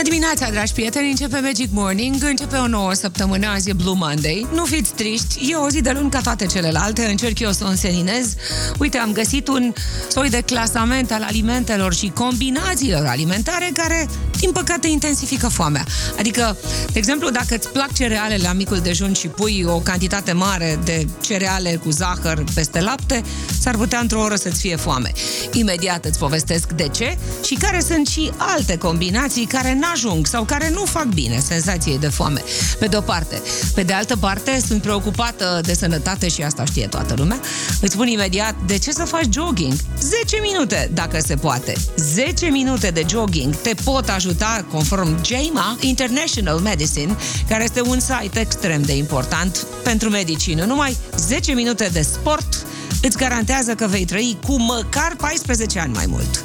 Bună 0.00 0.12
dimineața, 0.12 0.50
dragi 0.50 0.72
prieteni! 0.72 1.10
Începe 1.10 1.40
Magic 1.40 1.68
Morning, 1.72 2.22
începe 2.22 2.56
o 2.56 2.66
nouă 2.66 2.92
săptămână, 2.92 3.46
azi 3.46 3.70
e 3.70 3.72
Blue 3.72 3.94
Monday. 3.96 4.46
Nu 4.54 4.64
fiți 4.64 4.92
triști, 4.92 5.50
e 5.50 5.54
o 5.54 5.68
zi 5.68 5.80
de 5.80 5.90
luni 5.90 6.10
ca 6.10 6.20
toate 6.20 6.46
celelalte, 6.46 7.04
încerc 7.04 7.38
eu 7.38 7.50
să 7.50 7.64
o 7.64 7.68
înseninez. 7.68 8.34
Uite, 8.78 8.98
am 8.98 9.12
găsit 9.12 9.48
un 9.48 9.72
soi 10.08 10.30
de 10.30 10.40
clasament 10.40 11.12
al 11.12 11.22
alimentelor 11.22 11.94
și 11.94 12.12
combinațiilor 12.14 13.06
alimentare 13.06 13.70
care, 13.74 14.08
din 14.40 14.52
păcate, 14.52 14.88
intensifică 14.88 15.48
foamea. 15.48 15.84
Adică, 16.18 16.56
de 16.92 16.98
exemplu, 16.98 17.30
dacă 17.30 17.54
îți 17.54 17.68
plac 17.68 17.92
cerealele 17.92 18.42
la 18.42 18.52
micul 18.52 18.78
dejun 18.78 19.12
și 19.12 19.26
pui 19.26 19.64
o 19.66 19.78
cantitate 19.78 20.32
mare 20.32 20.78
de 20.84 21.06
cereale 21.20 21.80
cu 21.84 21.90
zahăr 21.90 22.44
peste 22.54 22.80
lapte, 22.80 23.22
s-ar 23.60 23.76
putea 23.76 23.98
într-o 23.98 24.20
oră 24.20 24.36
să-ți 24.36 24.60
fie 24.60 24.76
foame. 24.76 25.12
Imediat 25.52 26.04
îți 26.04 26.18
povestesc 26.18 26.72
de 26.72 26.88
ce 26.88 27.18
și 27.44 27.54
care 27.54 27.80
sunt 27.80 28.06
și 28.06 28.30
alte 28.36 28.78
combinații 28.78 29.44
care 29.44 29.78
n-ajung 29.80 30.26
sau 30.26 30.44
care 30.44 30.70
nu 30.70 30.84
fac 30.84 31.04
bine 31.04 31.38
senzației 31.38 31.98
de 31.98 32.08
foame. 32.08 32.42
Pe 32.78 32.86
de 32.86 32.96
o 32.96 33.00
parte. 33.00 33.42
Pe 33.74 33.82
de 33.82 33.92
altă 33.92 34.16
parte, 34.16 34.62
sunt 34.66 34.82
preocupată 34.82 35.60
de 35.64 35.74
sănătate 35.74 36.28
și 36.28 36.42
asta 36.42 36.64
știe 36.64 36.86
toată 36.86 37.14
lumea. 37.16 37.40
Îți 37.80 37.92
spun 37.92 38.06
imediat 38.06 38.54
de 38.66 38.78
ce 38.78 38.90
să 38.92 39.04
faci 39.04 39.28
jogging. 39.32 39.72
10 40.00 40.36
minute, 40.42 40.90
dacă 40.94 41.18
se 41.20 41.34
poate. 41.34 41.74
10 41.96 42.46
minute 42.46 42.90
de 42.90 43.04
jogging 43.08 43.56
te 43.56 43.74
pot 43.84 44.08
ajuta, 44.08 44.28
conform 44.70 45.24
JAMA, 45.24 45.76
International 45.80 46.58
Medicine, 46.58 47.16
care 47.48 47.64
este 47.64 47.80
un 47.80 48.00
site 48.00 48.40
extrem 48.40 48.82
de 48.82 48.96
important 48.96 49.66
pentru 49.82 50.08
medicină. 50.08 50.64
Numai 50.64 50.96
10 51.16 51.52
minute 51.52 51.88
de 51.92 52.02
sport 52.02 52.66
îți 53.02 53.16
garantează 53.16 53.74
că 53.74 53.86
vei 53.86 54.04
trăi 54.04 54.38
cu 54.46 54.60
măcar 54.60 55.16
14 55.16 55.78
ani 55.78 55.94
mai 55.94 56.06
mult. 56.06 56.42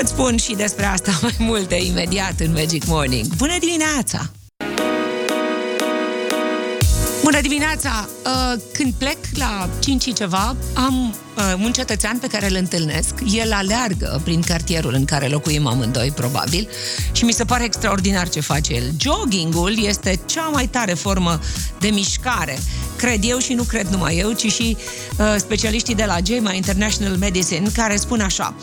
Îți 0.00 0.10
spun 0.10 0.36
și 0.36 0.54
despre 0.54 0.84
asta 0.84 1.18
mai 1.22 1.36
multe 1.38 1.74
imediat 1.74 2.40
în 2.40 2.52
Magic 2.52 2.86
Morning. 2.86 3.26
Bună 3.26 3.58
dimineața! 3.58 4.30
Bună 7.30 7.42
dimineața! 7.42 8.08
Uh, 8.24 8.60
când 8.72 8.92
plec 8.98 9.16
la 9.34 9.68
5 9.80 10.02
și 10.02 10.12
ceva, 10.12 10.56
am 10.74 11.14
uh, 11.36 11.64
un 11.64 11.72
cetățean 11.72 12.18
pe 12.18 12.26
care 12.26 12.48
îl 12.48 12.56
întâlnesc. 12.56 13.14
El 13.32 13.52
aleargă 13.52 14.20
prin 14.24 14.42
cartierul 14.42 14.94
în 14.94 15.04
care 15.04 15.26
locuim 15.26 15.66
amândoi, 15.66 16.10
probabil, 16.10 16.68
și 17.12 17.24
mi 17.24 17.32
se 17.32 17.44
pare 17.44 17.64
extraordinar 17.64 18.28
ce 18.28 18.40
face 18.40 18.74
el. 18.74 18.90
Joggingul 19.00 19.84
este 19.84 20.20
cea 20.26 20.48
mai 20.48 20.66
tare 20.66 20.94
formă 20.94 21.40
de 21.80 21.88
mișcare. 21.88 22.58
Cred 22.96 23.20
eu 23.24 23.38
și 23.38 23.52
nu 23.52 23.62
cred 23.62 23.86
numai 23.86 24.18
eu, 24.18 24.32
ci 24.32 24.52
și 24.52 24.76
uh, 25.18 25.34
specialiștii 25.36 25.94
de 25.94 26.04
la 26.04 26.20
GEMA 26.20 26.52
International 26.52 27.16
Medicine, 27.16 27.68
care 27.74 27.96
spun 27.96 28.20
așa. 28.20 28.54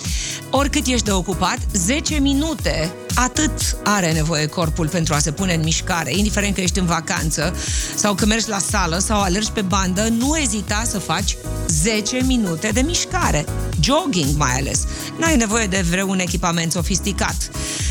Oricât 0.49 0.85
ești 0.85 1.05
de 1.05 1.11
ocupat, 1.11 1.59
10 1.73 2.19
minute 2.19 2.91
atât 3.23 3.77
are 3.83 4.11
nevoie 4.11 4.45
corpul 4.45 4.87
pentru 4.87 5.13
a 5.13 5.19
se 5.19 5.31
pune 5.31 5.53
în 5.53 5.63
mișcare, 5.63 6.17
indiferent 6.17 6.55
că 6.55 6.61
ești 6.61 6.79
în 6.79 6.85
vacanță 6.85 7.55
sau 7.95 8.13
că 8.13 8.25
mergi 8.25 8.49
la 8.49 8.59
sală 8.59 8.97
sau 8.97 9.21
alergi 9.21 9.51
pe 9.51 9.61
bandă, 9.61 10.07
nu 10.17 10.37
ezita 10.37 10.81
să 10.85 10.99
faci 10.99 11.37
10 11.67 12.23
minute 12.25 12.69
de 12.73 12.81
mișcare. 12.81 13.45
Jogging 13.79 14.37
mai 14.37 14.53
ales. 14.53 14.83
N-ai 15.19 15.35
nevoie 15.35 15.65
de 15.65 15.85
vreun 15.89 16.19
echipament 16.19 16.71
sofisticat. 16.71 17.49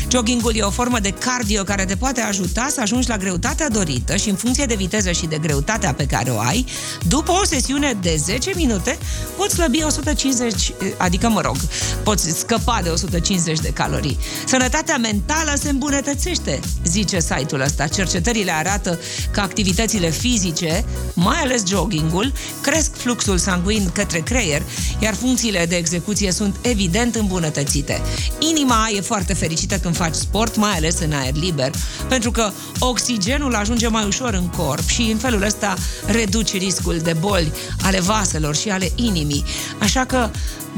Joggingul 0.09 0.55
e 0.55 0.61
o 0.61 0.69
formă 0.69 0.99
de 0.99 1.09
cardio 1.09 1.63
care 1.63 1.85
te 1.85 1.95
poate 1.95 2.21
ajuta 2.21 2.67
să 2.69 2.81
ajungi 2.81 3.09
la 3.09 3.17
greutatea 3.17 3.69
dorită 3.69 4.15
și 4.15 4.29
în 4.29 4.35
funcție 4.35 4.65
de 4.65 4.75
viteză 4.75 5.11
și 5.11 5.25
de 5.25 5.37
greutatea 5.37 5.93
pe 5.93 6.05
care 6.05 6.29
o 6.29 6.39
ai, 6.39 6.65
după 7.07 7.31
o 7.31 7.45
sesiune 7.45 7.97
de 8.01 8.15
10 8.17 8.51
minute, 8.55 8.97
poți 9.37 9.55
slăbi 9.55 9.83
150, 9.83 10.73
adică 10.97 11.29
mă 11.29 11.41
rog, 11.41 11.55
poți 12.03 12.39
scăpa 12.39 12.79
de 12.83 12.89
150 12.89 13.59
de 13.59 13.69
calorii. 13.69 14.17
Sănătatea 14.45 14.97
mentală 14.97 15.16
se 15.57 15.69
îmbunătățește, 15.69 16.59
zice 16.85 17.19
site-ul 17.19 17.61
ăsta. 17.61 17.87
Cercetările 17.87 18.51
arată 18.51 18.99
că 19.31 19.39
activitățile 19.39 20.09
fizice, 20.09 20.85
mai 21.13 21.37
ales 21.37 21.65
joggingul, 21.67 22.33
cresc 22.61 22.95
fluxul 22.95 23.37
sanguin 23.37 23.89
către 23.93 24.19
creier, 24.19 24.61
iar 24.99 25.13
funcțiile 25.13 25.65
de 25.65 25.75
execuție 25.75 26.31
sunt 26.31 26.55
evident 26.61 27.15
îmbunătățite. 27.15 28.01
Inima 28.39 28.87
e 28.95 29.01
foarte 29.01 29.33
fericită 29.33 29.77
când 29.77 29.95
faci 29.95 30.15
sport, 30.15 30.55
mai 30.55 30.75
ales 30.75 30.99
în 30.99 31.13
aer 31.13 31.33
liber, 31.33 31.71
pentru 32.09 32.31
că 32.31 32.51
oxigenul 32.79 33.55
ajunge 33.55 33.87
mai 33.87 34.05
ușor 34.05 34.33
în 34.33 34.47
corp 34.47 34.87
și 34.87 35.01
în 35.01 35.17
felul 35.17 35.41
ăsta 35.41 35.75
reduce 36.05 36.57
riscul 36.57 36.97
de 36.97 37.13
boli 37.19 37.51
ale 37.81 37.99
vaselor 37.99 38.55
și 38.55 38.69
ale 38.69 38.91
inimii. 38.95 39.43
Așa 39.79 40.05
că 40.05 40.29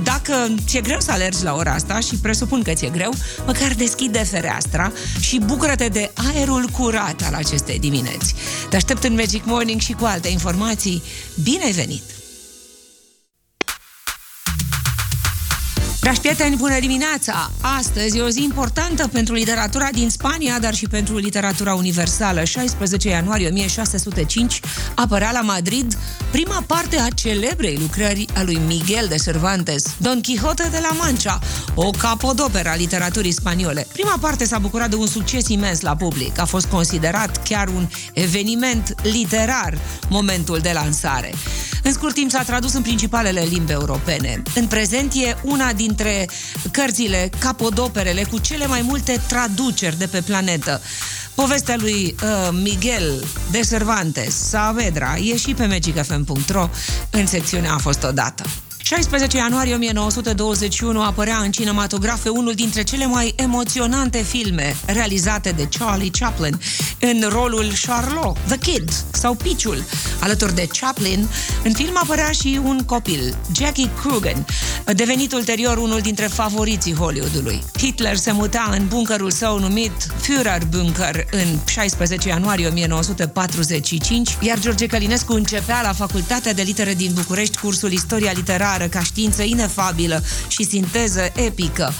dacă 0.03 0.33
ți-e 0.65 0.81
greu 0.81 0.99
să 0.99 1.11
alergi 1.11 1.43
la 1.43 1.55
ora 1.55 1.71
asta 1.73 1.99
și 1.99 2.15
presupun 2.15 2.61
că 2.61 2.71
ți-e 2.73 2.89
greu, 2.89 3.13
măcar 3.45 3.73
deschide 3.73 4.23
fereastra 4.29 4.91
și 5.19 5.41
bucură-te 5.45 5.87
de 5.87 6.11
aerul 6.33 6.65
curat 6.71 7.21
al 7.25 7.33
acestei 7.33 7.79
dimineți. 7.79 8.35
Te 8.69 8.75
aștept 8.75 9.03
în 9.03 9.13
Magic 9.13 9.45
Morning 9.45 9.81
și 9.81 9.93
cu 9.93 10.05
alte 10.05 10.27
informații. 10.27 11.03
Bine 11.43 11.63
ai 11.63 11.71
venit! 11.71 12.18
Dragi 16.09 16.27
prieteni, 16.27 16.55
bună 16.55 16.79
dimineața! 16.79 17.51
Astăzi 17.61 18.17
e 18.17 18.21
o 18.21 18.29
zi 18.29 18.43
importantă 18.43 19.07
pentru 19.07 19.33
literatura 19.33 19.87
din 19.91 20.09
Spania, 20.09 20.59
dar 20.59 20.73
și 20.73 20.87
pentru 20.87 21.17
literatura 21.17 21.73
universală. 21.73 22.43
16 22.43 23.09
ianuarie 23.09 23.47
1605 23.47 24.59
apărea 24.95 25.31
la 25.31 25.41
Madrid 25.41 25.97
prima 26.31 26.63
parte 26.67 26.99
a 26.99 27.07
celebrei 27.09 27.77
lucrări 27.81 28.25
a 28.35 28.43
lui 28.43 28.61
Miguel 28.67 29.05
de 29.09 29.15
Cervantes, 29.15 29.95
Don 29.97 30.21
Quixote 30.21 30.67
de 30.71 30.79
la 30.81 30.95
Mancha, 31.01 31.39
o 31.75 31.89
capodoperă 31.89 32.69
a 32.69 32.75
literaturii 32.75 33.31
spaniole. 33.31 33.87
Prima 33.93 34.17
parte 34.21 34.45
s-a 34.45 34.59
bucurat 34.59 34.89
de 34.89 34.95
un 34.95 35.07
succes 35.07 35.47
imens 35.47 35.81
la 35.81 35.95
public. 35.95 36.39
A 36.39 36.45
fost 36.45 36.65
considerat 36.65 37.43
chiar 37.43 37.67
un 37.67 37.87
eveniment 38.13 38.95
literar 39.03 39.77
momentul 40.09 40.57
de 40.57 40.71
lansare. 40.73 41.33
În 41.83 41.93
scurt 41.93 42.13
timp 42.13 42.31
s-a 42.31 42.43
tradus 42.43 42.73
în 42.73 42.81
principalele 42.81 43.41
limbi 43.49 43.71
europene. 43.71 44.41
În 44.55 44.67
prezent 44.67 45.13
e 45.13 45.35
una 45.43 45.73
dintre 45.99 46.29
cărțile, 46.71 47.29
capodoperele 47.39 48.23
cu 48.23 48.37
cele 48.37 48.67
mai 48.67 48.81
multe 48.81 49.21
traduceri 49.27 49.97
de 49.97 50.07
pe 50.07 50.21
planetă. 50.21 50.81
Povestea 51.35 51.75
lui 51.77 52.15
uh, 52.23 52.49
Miguel 52.51 53.27
de 53.51 53.59
Cervantes, 53.69 54.35
Saavedra, 54.35 55.15
e 55.15 55.37
și 55.37 55.53
pe 55.53 55.65
magicfm.ro 55.65 56.69
în 57.09 57.25
secțiunea 57.27 57.73
A 57.73 57.77
fost 57.77 58.03
odată. 58.03 58.43
16 58.89 59.37
ianuarie 59.37 59.73
1921 59.73 61.01
apărea 61.01 61.37
în 61.37 61.51
cinematografe 61.51 62.29
unul 62.29 62.53
dintre 62.53 62.83
cele 62.83 63.05
mai 63.05 63.33
emoționante 63.35 64.21
filme 64.21 64.75
realizate 64.85 65.51
de 65.51 65.67
Charlie 65.79 66.09
Chaplin 66.19 66.59
în 66.99 67.25
rolul 67.27 67.71
Charlot, 67.85 68.37
The 68.47 68.57
Kid 68.57 68.91
sau 69.11 69.33
Piciul. 69.33 69.83
Alături 70.19 70.55
de 70.55 70.67
Chaplin, 70.79 71.27
în 71.63 71.73
film 71.73 71.97
apărea 72.03 72.31
și 72.31 72.59
un 72.63 72.83
copil, 72.85 73.37
Jackie 73.55 73.89
Coogan, 74.03 74.45
devenit 74.85 75.33
ulterior 75.33 75.77
unul 75.77 75.99
dintre 75.99 76.25
favoriții 76.25 76.95
Hollywoodului. 76.95 77.63
Hitler 77.77 78.15
se 78.15 78.31
muta 78.31 78.69
în 78.77 78.87
bunkerul 78.87 79.31
său 79.31 79.59
numit 79.59 79.91
Führerbunker 80.21 81.25
în 81.31 81.59
16 81.65 82.27
ianuarie 82.27 82.67
1945, 82.67 84.37
iar 84.41 84.59
George 84.59 84.85
Călinescu 84.85 85.33
începea 85.33 85.81
la 85.81 85.93
Facultatea 85.93 86.53
de 86.53 86.61
Litere 86.61 86.93
din 86.93 87.11
București 87.13 87.57
cursul 87.57 87.91
Istoria 87.91 88.31
Literară 88.31 88.78
ca 88.87 89.03
știință 89.03 89.43
inefabilă 89.43 90.23
și 90.47 90.63
sinteză 90.63 91.31
epică. 91.35 91.93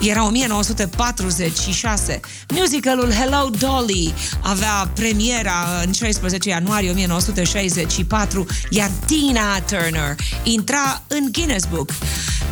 Era 0.00 0.24
1946. 0.24 2.20
Musicalul 2.54 3.12
Hello 3.12 3.50
Dolly 3.58 4.14
avea 4.42 4.90
premiera 4.94 5.66
în 5.84 5.92
16 5.92 6.48
ianuarie 6.48 6.90
1964, 6.90 8.46
iar 8.70 8.90
Tina 9.06 9.60
Turner 9.60 10.14
intra 10.42 11.02
în 11.06 11.28
Guinness 11.32 11.66
Book. 11.66 11.90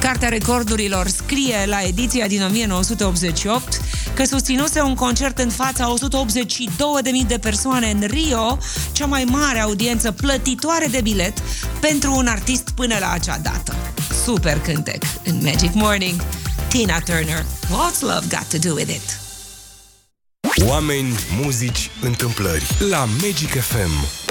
Cartea 0.01 0.29
recordurilor 0.29 1.09
scrie 1.09 1.65
la 1.67 1.81
ediția 1.81 2.27
din 2.27 2.43
1988 2.43 3.81
că 4.15 4.25
susținuse 4.25 4.81
un 4.81 4.95
concert 4.95 5.39
în 5.39 5.51
fața 5.51 5.95
182.000 7.23 7.27
de 7.27 7.39
persoane 7.39 7.91
în 7.91 8.07
Rio, 8.07 8.59
cea 8.93 9.07
mai 9.07 9.25
mare 9.25 9.61
audiență 9.61 10.13
plătitoare 10.13 10.87
de 10.87 11.01
bilet 11.01 11.43
pentru 11.81 12.15
un 12.17 12.27
artist 12.27 12.71
până 12.75 12.97
la 13.01 13.11
acea 13.11 13.39
dată. 13.43 13.56
Super 14.25 14.61
cântec 14.61 15.03
în 15.25 15.41
Magic 15.43 15.75
Morning, 15.75 16.21
Tina 16.69 16.99
Turner, 16.99 17.45
What's 17.65 18.01
Love 18.01 18.27
Got 18.29 18.61
to 18.61 18.69
Do 18.69 18.75
With 18.75 18.95
It? 18.95 19.19
Oameni, 20.69 21.15
muzici, 21.43 21.91
întâmplări 22.01 22.77
la 22.91 23.05
Magic 23.23 23.61
FM. 23.61 24.25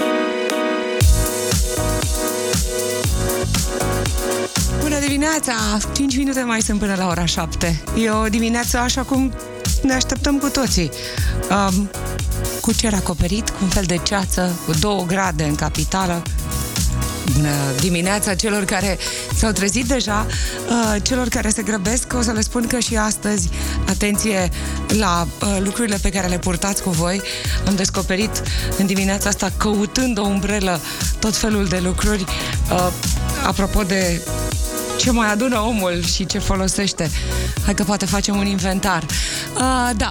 Bună 4.80 4.98
dimineața! 4.98 5.52
5 5.94 6.16
minute 6.16 6.42
mai 6.42 6.60
sunt 6.60 6.78
până 6.78 6.94
la 6.94 7.06
ora 7.06 7.24
7. 7.24 7.82
E 7.96 8.10
o 8.10 8.28
dimineață 8.28 8.78
așa 8.78 9.02
cum 9.02 9.32
ne 9.82 9.92
așteptăm 9.94 10.38
cu 10.38 10.48
toții. 10.48 10.90
Um, 11.50 11.90
cu 12.60 12.72
cer 12.72 12.94
acoperit, 12.94 13.48
cu 13.50 13.56
un 13.62 13.68
fel 13.68 13.84
de 13.84 13.96
ceață, 13.96 14.58
cu 14.66 14.72
2 14.72 15.04
grade 15.06 15.44
în 15.44 15.54
capitală. 15.54 16.22
Bună 17.34 17.50
dimineața 17.80 18.34
celor 18.34 18.64
care 18.64 18.98
s-au 19.34 19.50
trezit 19.50 19.84
deja, 19.84 20.26
uh, 20.68 21.02
celor 21.02 21.28
care 21.28 21.48
se 21.48 21.62
grăbesc, 21.62 22.12
o 22.14 22.22
să 22.22 22.32
le 22.32 22.40
spun 22.40 22.66
că 22.66 22.78
și 22.78 22.96
astăzi 22.96 23.48
atenție 23.88 24.50
la 24.88 25.26
uh, 25.42 25.56
lucrurile 25.58 25.98
pe 26.02 26.10
care 26.10 26.26
le 26.26 26.38
purtați 26.38 26.82
cu 26.82 26.90
voi. 26.90 27.22
Am 27.66 27.74
descoperit 27.74 28.42
în 28.78 28.86
dimineața 28.86 29.28
asta, 29.28 29.52
căutând 29.56 30.18
o 30.18 30.22
umbrelă, 30.22 30.80
tot 31.18 31.36
felul 31.36 31.64
de 31.64 31.80
lucruri. 31.82 32.24
Uh, 32.70 32.88
apropo 33.46 33.82
de 33.82 34.20
ce 34.96 35.10
mai 35.10 35.30
adună 35.32 35.60
omul 35.60 36.02
și 36.02 36.26
ce 36.26 36.38
folosește. 36.38 37.10
Hai 37.64 37.74
că 37.74 37.82
poate 37.82 38.06
facem 38.06 38.36
un 38.36 38.46
inventar. 38.46 39.02
Uh, 39.54 39.90
da, 39.96 40.08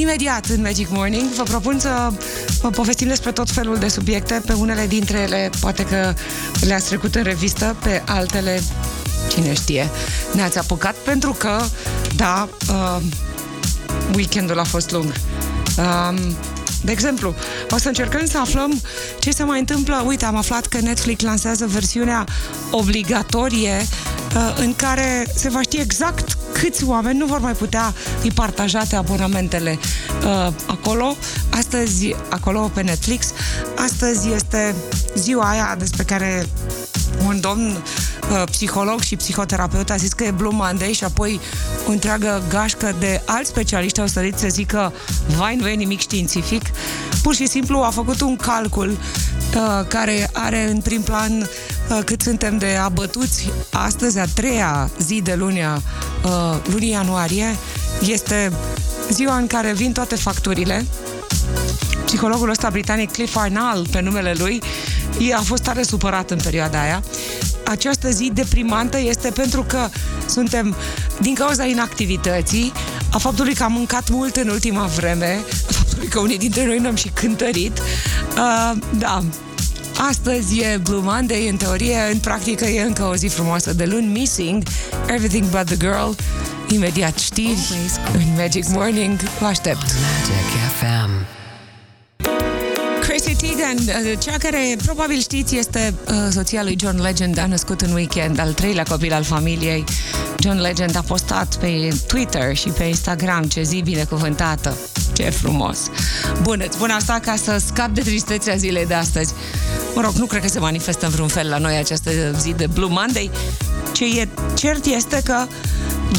Imediat 0.00 0.46
în 0.46 0.60
Magic 0.60 0.88
Morning 0.90 1.30
vă 1.30 1.42
propun 1.42 1.78
să 1.78 2.12
vă 2.60 2.70
povestim 2.70 3.08
despre 3.08 3.32
tot 3.32 3.50
felul 3.50 3.76
de 3.76 3.88
subiecte. 3.88 4.42
Pe 4.46 4.52
unele 4.52 4.86
dintre 4.86 5.18
ele 5.18 5.50
poate 5.60 5.84
că 5.84 6.14
le-ați 6.60 6.86
trecut 6.86 7.14
în 7.14 7.22
revistă, 7.22 7.76
pe 7.82 8.02
altele 8.06 8.60
cine 9.28 9.54
știe. 9.54 9.90
Ne-ați 10.32 10.58
apucat 10.58 10.94
pentru 10.94 11.32
că, 11.32 11.60
da, 12.16 12.48
uh, 12.68 13.02
weekendul 14.14 14.58
a 14.58 14.64
fost 14.64 14.90
lung. 14.90 15.12
Uh, 15.78 16.18
de 16.82 16.92
exemplu, 16.92 17.34
o 17.70 17.78
să 17.78 17.88
încercăm 17.88 18.26
să 18.26 18.38
aflăm 18.38 18.80
ce 19.18 19.30
se 19.30 19.42
mai 19.42 19.58
întâmplă. 19.58 20.02
Uite, 20.06 20.24
am 20.24 20.36
aflat 20.36 20.66
că 20.66 20.80
Netflix 20.80 21.22
lansează 21.22 21.66
versiunea 21.66 22.24
obligatorie 22.70 23.76
uh, 23.80 24.17
în 24.56 24.74
care 24.76 25.26
se 25.34 25.48
va 25.48 25.62
ști 25.62 25.76
exact 25.76 26.38
câți 26.52 26.84
oameni 26.84 27.18
nu 27.18 27.26
vor 27.26 27.38
mai 27.38 27.52
putea 27.52 27.94
fi 28.20 28.30
partajate 28.30 28.96
abonamentele 28.96 29.78
uh, 30.24 30.52
acolo. 30.66 31.16
Astăzi, 31.50 32.14
acolo 32.28 32.70
pe 32.74 32.82
Netflix, 32.82 33.32
astăzi 33.76 34.32
este 34.32 34.74
ziua 35.14 35.50
aia 35.50 35.76
despre 35.78 36.02
care 36.02 36.46
un 37.26 37.40
domn 37.40 37.70
uh, 37.70 38.42
psiholog 38.50 39.00
și 39.00 39.16
psihoterapeut 39.16 39.90
a 39.90 39.96
zis 39.96 40.12
că 40.12 40.24
e 40.24 40.30
Blue 40.30 40.54
Monday 40.54 40.92
și 40.92 41.04
apoi 41.04 41.40
o 41.86 41.90
întreagă 41.90 42.42
gașcă 42.48 42.94
de 42.98 43.22
alți 43.26 43.48
specialiști 43.48 44.00
au 44.00 44.06
sărit 44.06 44.38
să 44.38 44.48
zică 44.48 44.92
vai, 45.36 45.56
nu 45.56 45.68
e 45.68 45.74
nimic 45.74 46.00
științific. 46.00 46.62
Pur 47.22 47.34
și 47.34 47.46
simplu 47.46 47.78
a 47.78 47.90
făcut 47.90 48.20
un 48.20 48.36
calcul 48.36 48.90
uh, 48.90 49.86
care 49.88 50.30
are 50.32 50.70
în 50.70 50.80
prim 50.80 51.02
plan 51.02 51.40
uh, 51.40 51.48
cât 52.04 52.22
suntem 52.22 52.58
de 52.58 52.78
abătuți. 52.82 53.50
Astăzi, 53.72 54.18
a 54.18 54.24
treia 54.34 54.90
zi 54.98 55.20
de 55.22 55.34
lunia, 55.34 55.82
uh, 56.24 56.56
lunii 56.72 56.90
ianuarie, 56.90 57.56
este 58.02 58.52
ziua 59.10 59.36
în 59.36 59.46
care 59.46 59.72
vin 59.72 59.92
toate 59.92 60.14
facturile. 60.14 60.86
Psihologul 62.04 62.50
ăsta 62.50 62.70
britanic, 62.70 63.12
Cliff 63.12 63.36
Arnall, 63.36 63.86
pe 63.90 64.00
numele 64.00 64.34
lui, 64.38 64.62
a 65.36 65.40
fost 65.40 65.62
tare 65.62 65.82
supărat 65.82 66.30
în 66.30 66.38
perioada 66.42 66.80
aia. 66.80 67.02
Această 67.64 68.10
zi 68.10 68.30
deprimantă 68.34 68.98
este 68.98 69.30
pentru 69.30 69.62
că 69.62 69.88
suntem, 70.26 70.74
din 71.20 71.34
cauza 71.34 71.64
inactivității, 71.64 72.72
a 73.12 73.18
faptului 73.18 73.54
că 73.54 73.62
am 73.62 73.72
mâncat 73.72 74.10
mult 74.10 74.36
în 74.36 74.48
ultima 74.48 74.84
vreme, 74.86 75.40
a 75.68 75.72
faptului 75.72 76.08
că 76.08 76.18
unii 76.18 76.38
dintre 76.38 76.66
noi 76.66 76.78
n-am 76.78 76.94
și 76.94 77.08
cântărit. 77.08 77.78
Uh, 77.78 78.78
da, 78.98 79.22
Astăzi 79.98 80.60
e 80.60 80.80
Blue 80.82 81.00
Monday, 81.02 81.48
în 81.48 81.56
teorie, 81.56 81.98
în 82.12 82.18
practică 82.18 82.64
e 82.64 82.82
încă 82.82 83.02
o 83.04 83.14
zi 83.14 83.26
frumoasă 83.26 83.72
de 83.72 83.84
luni, 83.84 84.06
Missing, 84.06 84.62
Everything 85.06 85.44
But 85.44 85.64
The 85.64 85.76
Girl, 85.76 86.10
imediat 86.68 87.18
știri, 87.18 87.58
în 88.12 88.34
Magic 88.36 88.68
Morning, 88.68 89.18
vă 89.40 89.46
aștept. 89.46 89.82
Magic 89.82 90.52
FM. 90.78 91.36
Chrissy 93.00 93.34
Teigen, 93.34 93.76
uh, 93.76 94.18
cea 94.18 94.36
care 94.38 94.76
probabil 94.84 95.20
știți 95.20 95.56
este 95.56 95.94
uh, 96.08 96.14
soția 96.30 96.62
lui 96.62 96.76
John 96.80 97.00
Legend, 97.02 97.38
a 97.38 97.46
născut 97.46 97.80
în 97.80 97.92
weekend, 97.92 98.38
al 98.38 98.52
treilea 98.52 98.84
copil 98.84 99.12
al 99.12 99.22
familiei. 99.22 99.84
John 100.38 100.60
Legend 100.60 100.96
a 100.96 101.00
postat 101.06 101.56
pe 101.56 101.88
Twitter 102.06 102.56
și 102.56 102.68
pe 102.68 102.84
Instagram 102.84 103.42
ce 103.42 103.62
zi 103.62 103.80
binecuvântată. 103.80 104.76
Ce 105.18 105.30
frumos! 105.30 105.78
Bun, 106.42 106.62
îți 106.66 106.76
spun 106.76 106.90
asta 106.90 107.18
ca 107.22 107.36
să 107.36 107.62
scap 107.66 107.88
de 107.88 108.00
tristețea 108.00 108.56
zilei 108.56 108.86
de 108.86 108.94
astăzi. 108.94 109.32
Mă 109.94 110.00
rog, 110.00 110.12
nu 110.12 110.26
cred 110.26 110.42
că 110.42 110.48
se 110.48 110.58
manifestă 110.58 111.06
în 111.06 111.12
vreun 111.12 111.28
fel 111.28 111.48
la 111.48 111.58
noi 111.58 111.76
această 111.76 112.10
zi 112.40 112.52
de 112.52 112.66
Blue 112.66 112.88
Monday. 112.90 113.30
Ce 113.92 114.04
e 114.04 114.28
cert 114.54 114.84
este 114.84 115.20
că 115.24 115.46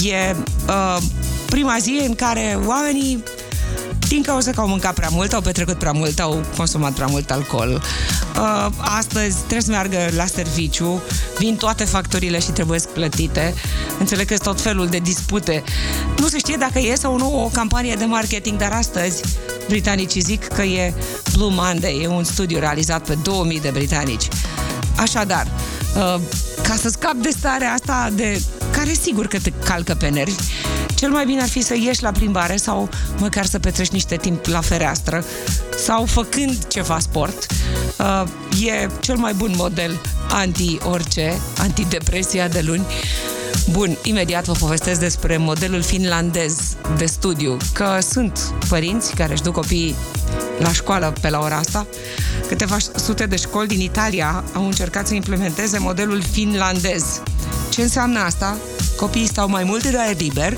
e 0.02 0.36
uh, 0.68 0.98
prima 1.46 1.78
zi 1.80 2.02
în 2.08 2.16
care 2.16 2.60
oamenii 2.66 3.24
din 4.08 4.22
cauza 4.22 4.52
că 4.52 4.60
au 4.60 4.68
mâncat 4.68 4.94
prea 4.94 5.10
mult, 5.12 5.34
au 5.34 5.42
petrecut 5.42 5.78
prea 5.78 5.92
mult, 5.92 6.20
au 6.20 6.44
consumat 6.58 6.94
prea 6.94 7.08
mult 7.08 7.32
alcool. 7.32 7.82
Uh, 8.36 8.68
astăzi 8.78 9.36
trebuie 9.38 9.62
să 9.62 9.72
meargă 9.72 9.98
la 10.16 10.26
serviciu, 10.26 11.02
vin 11.38 11.56
toate 11.56 11.84
factorile 11.84 12.40
și 12.40 12.52
trebuie 12.52 12.80
plătite. 12.94 13.54
Înțeleg 14.00 14.28
că 14.28 14.34
sunt 14.34 14.48
tot 14.48 14.62
felul 14.62 14.88
de 14.88 14.98
dispute. 14.98 15.64
Nu 16.18 16.28
se 16.28 16.38
știe 16.38 16.56
dacă 16.60 16.80
e 16.80 16.96
sau 16.96 17.18
nu 17.18 17.44
o 17.44 17.50
campanie 17.54 17.96
de 17.96 18.06
marketing, 18.06 18.58
dar 18.58 18.72
astăzi 18.72 19.22
britanicii 19.68 20.22
zic 20.22 20.48
că 20.48 20.62
e 20.62 20.94
Blue 21.34 21.54
Monday, 21.54 22.00
e 22.04 22.08
un 22.08 22.24
studiu 22.24 22.60
realizat 22.60 23.06
pe 23.06 23.18
2000 23.24 23.60
de 23.60 23.70
britanici. 23.74 24.28
Așadar, 24.96 25.48
uh, 25.96 26.22
ca 26.64 26.76
să 26.76 26.90
scap 26.90 27.14
de 27.14 27.30
starea 27.30 27.74
asta 27.74 28.10
de 28.14 28.42
care 28.72 28.94
sigur 28.94 29.28
că 29.28 29.40
te 29.40 29.52
calcă 29.64 29.94
pe 29.94 30.10
nervi, 30.10 30.44
cel 31.00 31.12
mai 31.12 31.26
bine 31.26 31.42
ar 31.42 31.50
fi 31.50 31.62
să 31.62 31.76
ieși 31.76 32.04
la 32.04 32.12
plimbare 32.12 32.56
sau 32.56 32.90
măcar 33.18 33.46
să 33.46 33.60
petreci 33.60 33.90
niște 33.90 34.16
timp 34.16 34.46
la 34.46 34.62
fereastră 34.62 35.24
sau 35.86 36.06
făcând 36.06 36.68
ceva 36.68 37.00
sport. 37.00 37.46
Uh, 37.98 38.24
e 38.66 38.90
cel 39.00 39.16
mai 39.16 39.34
bun 39.34 39.54
model 39.56 40.00
anti-orice, 40.30 41.40
antidepresia 41.58 42.48
de 42.48 42.62
luni. 42.66 42.86
Bun, 43.72 43.98
imediat 44.04 44.46
vă 44.46 44.52
povestesc 44.52 45.00
despre 45.00 45.38
modelul 45.38 45.82
finlandez 45.82 46.76
de 46.98 47.06
studiu, 47.06 47.58
că 47.74 47.98
sunt 48.10 48.54
părinți 48.70 49.16
care 49.16 49.32
își 49.32 49.42
duc 49.42 49.54
copiii 49.54 49.96
la 50.58 50.72
școală 50.72 51.14
pe 51.22 51.30
la 51.30 51.40
ora 51.40 51.56
asta. 51.56 51.88
Câteva 52.48 52.78
sute 52.96 53.26
de 53.26 53.36
școli 53.36 53.68
din 53.68 53.80
Italia 53.80 54.44
au 54.54 54.66
încercat 54.66 55.08
să 55.08 55.14
implementeze 55.14 55.78
modelul 55.78 56.22
finlandez. 56.32 57.22
Ce 57.70 57.82
înseamnă 57.82 58.20
asta? 58.20 58.58
Copiii 58.98 59.28
stau 59.28 59.50
mai 59.50 59.64
mult 59.64 59.84
în 59.84 59.96
aer 59.96 60.18
liber 60.18 60.58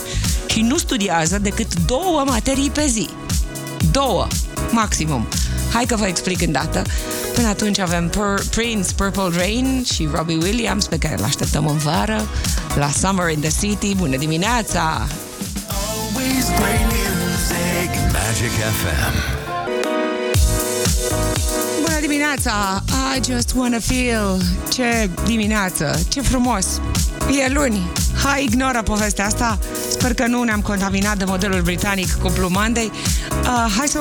și 0.52 0.62
nu 0.62 0.78
studiază 0.78 1.40
decât 1.40 1.68
două 1.86 2.24
materii 2.26 2.70
pe 2.70 2.86
zi. 2.88 3.10
Două, 3.92 4.28
maximum. 4.72 5.28
Hai 5.74 5.86
că 5.86 5.96
vă 5.96 6.06
explic 6.06 6.42
îndată. 6.42 6.82
Până 7.34 7.48
atunci 7.48 7.80
avem 7.80 8.10
Pur- 8.10 8.44
Prince, 8.50 8.94
Purple 8.96 9.30
Rain 9.38 9.84
și 9.94 10.10
Robbie 10.14 10.38
Williams, 10.42 10.88
pe 10.88 10.98
care 10.98 11.16
îl 11.18 11.24
așteptăm 11.24 11.68
în 11.68 11.78
vară, 11.78 12.28
la 12.76 12.90
Summer 12.90 13.30
in 13.30 13.40
the 13.40 13.50
City. 13.60 13.96
Bună 13.96 14.18
dimineața! 14.18 15.08
Always 15.68 16.46
great 16.46 16.86
music. 16.92 17.92
Magic 18.12 18.52
FM. 18.82 19.14
Bună 21.82 22.00
dimineața! 22.02 22.84
I 23.16 23.32
just 23.32 23.54
wanna 23.56 23.80
feel. 23.80 24.42
Ce 24.74 25.10
dimineață! 25.26 26.00
Ce 26.08 26.22
frumos! 26.22 26.66
E 27.46 27.50
luni! 27.54 27.92
Hai, 28.24 28.44
ignoră 28.44 28.82
povestea 28.84 29.26
asta. 29.26 29.60
Sper 30.02 30.14
că 30.14 30.28
nu 30.28 30.44
ne-am 30.44 30.62
contaminat 30.62 31.18
de 31.18 31.24
modelul 31.24 31.62
britanic 31.62 32.14
cu 32.14 32.30
Blue 32.30 32.50
Monday. 32.50 32.92
Uh, 33.32 33.74
hai 33.78 33.88
să 33.88 34.00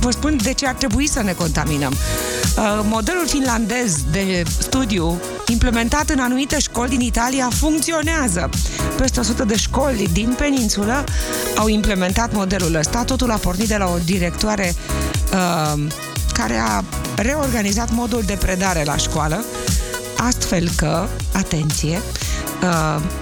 vă 0.00 0.10
spun 0.10 0.38
de 0.42 0.52
ce 0.52 0.66
ar 0.66 0.74
trebui 0.74 1.08
să 1.08 1.22
ne 1.22 1.32
contaminăm. 1.32 1.92
Uh, 1.92 2.80
modelul 2.82 3.28
finlandez 3.28 3.96
de 4.10 4.42
studiu 4.58 5.20
implementat 5.48 6.08
în 6.10 6.18
anumite 6.18 6.58
școli 6.58 6.88
din 6.88 7.00
Italia 7.00 7.48
funcționează. 7.54 8.48
Peste 8.96 9.20
100 9.20 9.44
de 9.44 9.56
școli 9.56 10.08
din 10.12 10.34
peninsulă 10.38 11.04
au 11.56 11.68
implementat 11.68 12.32
modelul 12.32 12.74
ăsta. 12.74 13.04
Totul 13.04 13.30
a 13.30 13.36
pornit 13.36 13.68
de 13.68 13.76
la 13.76 13.86
o 13.86 13.98
directoare 14.04 14.74
uh, 15.32 15.82
care 16.32 16.56
a 16.56 16.84
reorganizat 17.16 17.90
modul 17.90 18.22
de 18.26 18.36
predare 18.40 18.82
la 18.84 18.96
școală, 18.96 19.44
astfel 20.16 20.68
că, 20.76 21.06
atenție, 21.32 21.96
uh, 21.96 22.31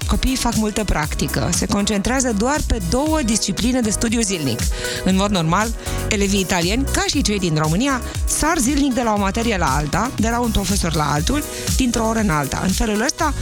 copiii 0.06 0.37
fac 0.37 0.54
multă 0.54 0.85
practică, 0.85 1.49
se 1.52 1.66
concentrează 1.66 2.32
doar 2.37 2.56
pe 2.66 2.78
două 2.90 3.18
discipline 3.25 3.80
de 3.80 3.90
studiu 3.90 4.20
zilnic. 4.20 4.61
În 5.04 5.16
mod 5.16 5.30
normal, 5.30 5.68
elevii 6.09 6.40
italieni, 6.40 6.85
ca 6.92 7.04
și 7.06 7.23
cei 7.23 7.38
din 7.38 7.56
România, 7.56 8.00
sar 8.25 8.59
zilnic 8.59 8.94
de 8.94 9.02
la 9.02 9.12
o 9.12 9.18
materie 9.18 9.56
la 9.56 9.75
alta, 9.76 10.11
de 10.16 10.28
la 10.28 10.40
un 10.40 10.50
profesor 10.50 10.94
la 10.94 11.12
altul, 11.12 11.42
dintr-o 11.76 12.06
oră 12.06 12.18
în 12.18 12.30
alta. 12.30 12.61
În 12.62 12.73
felul 12.73 13.02
ăsta, 13.02 13.35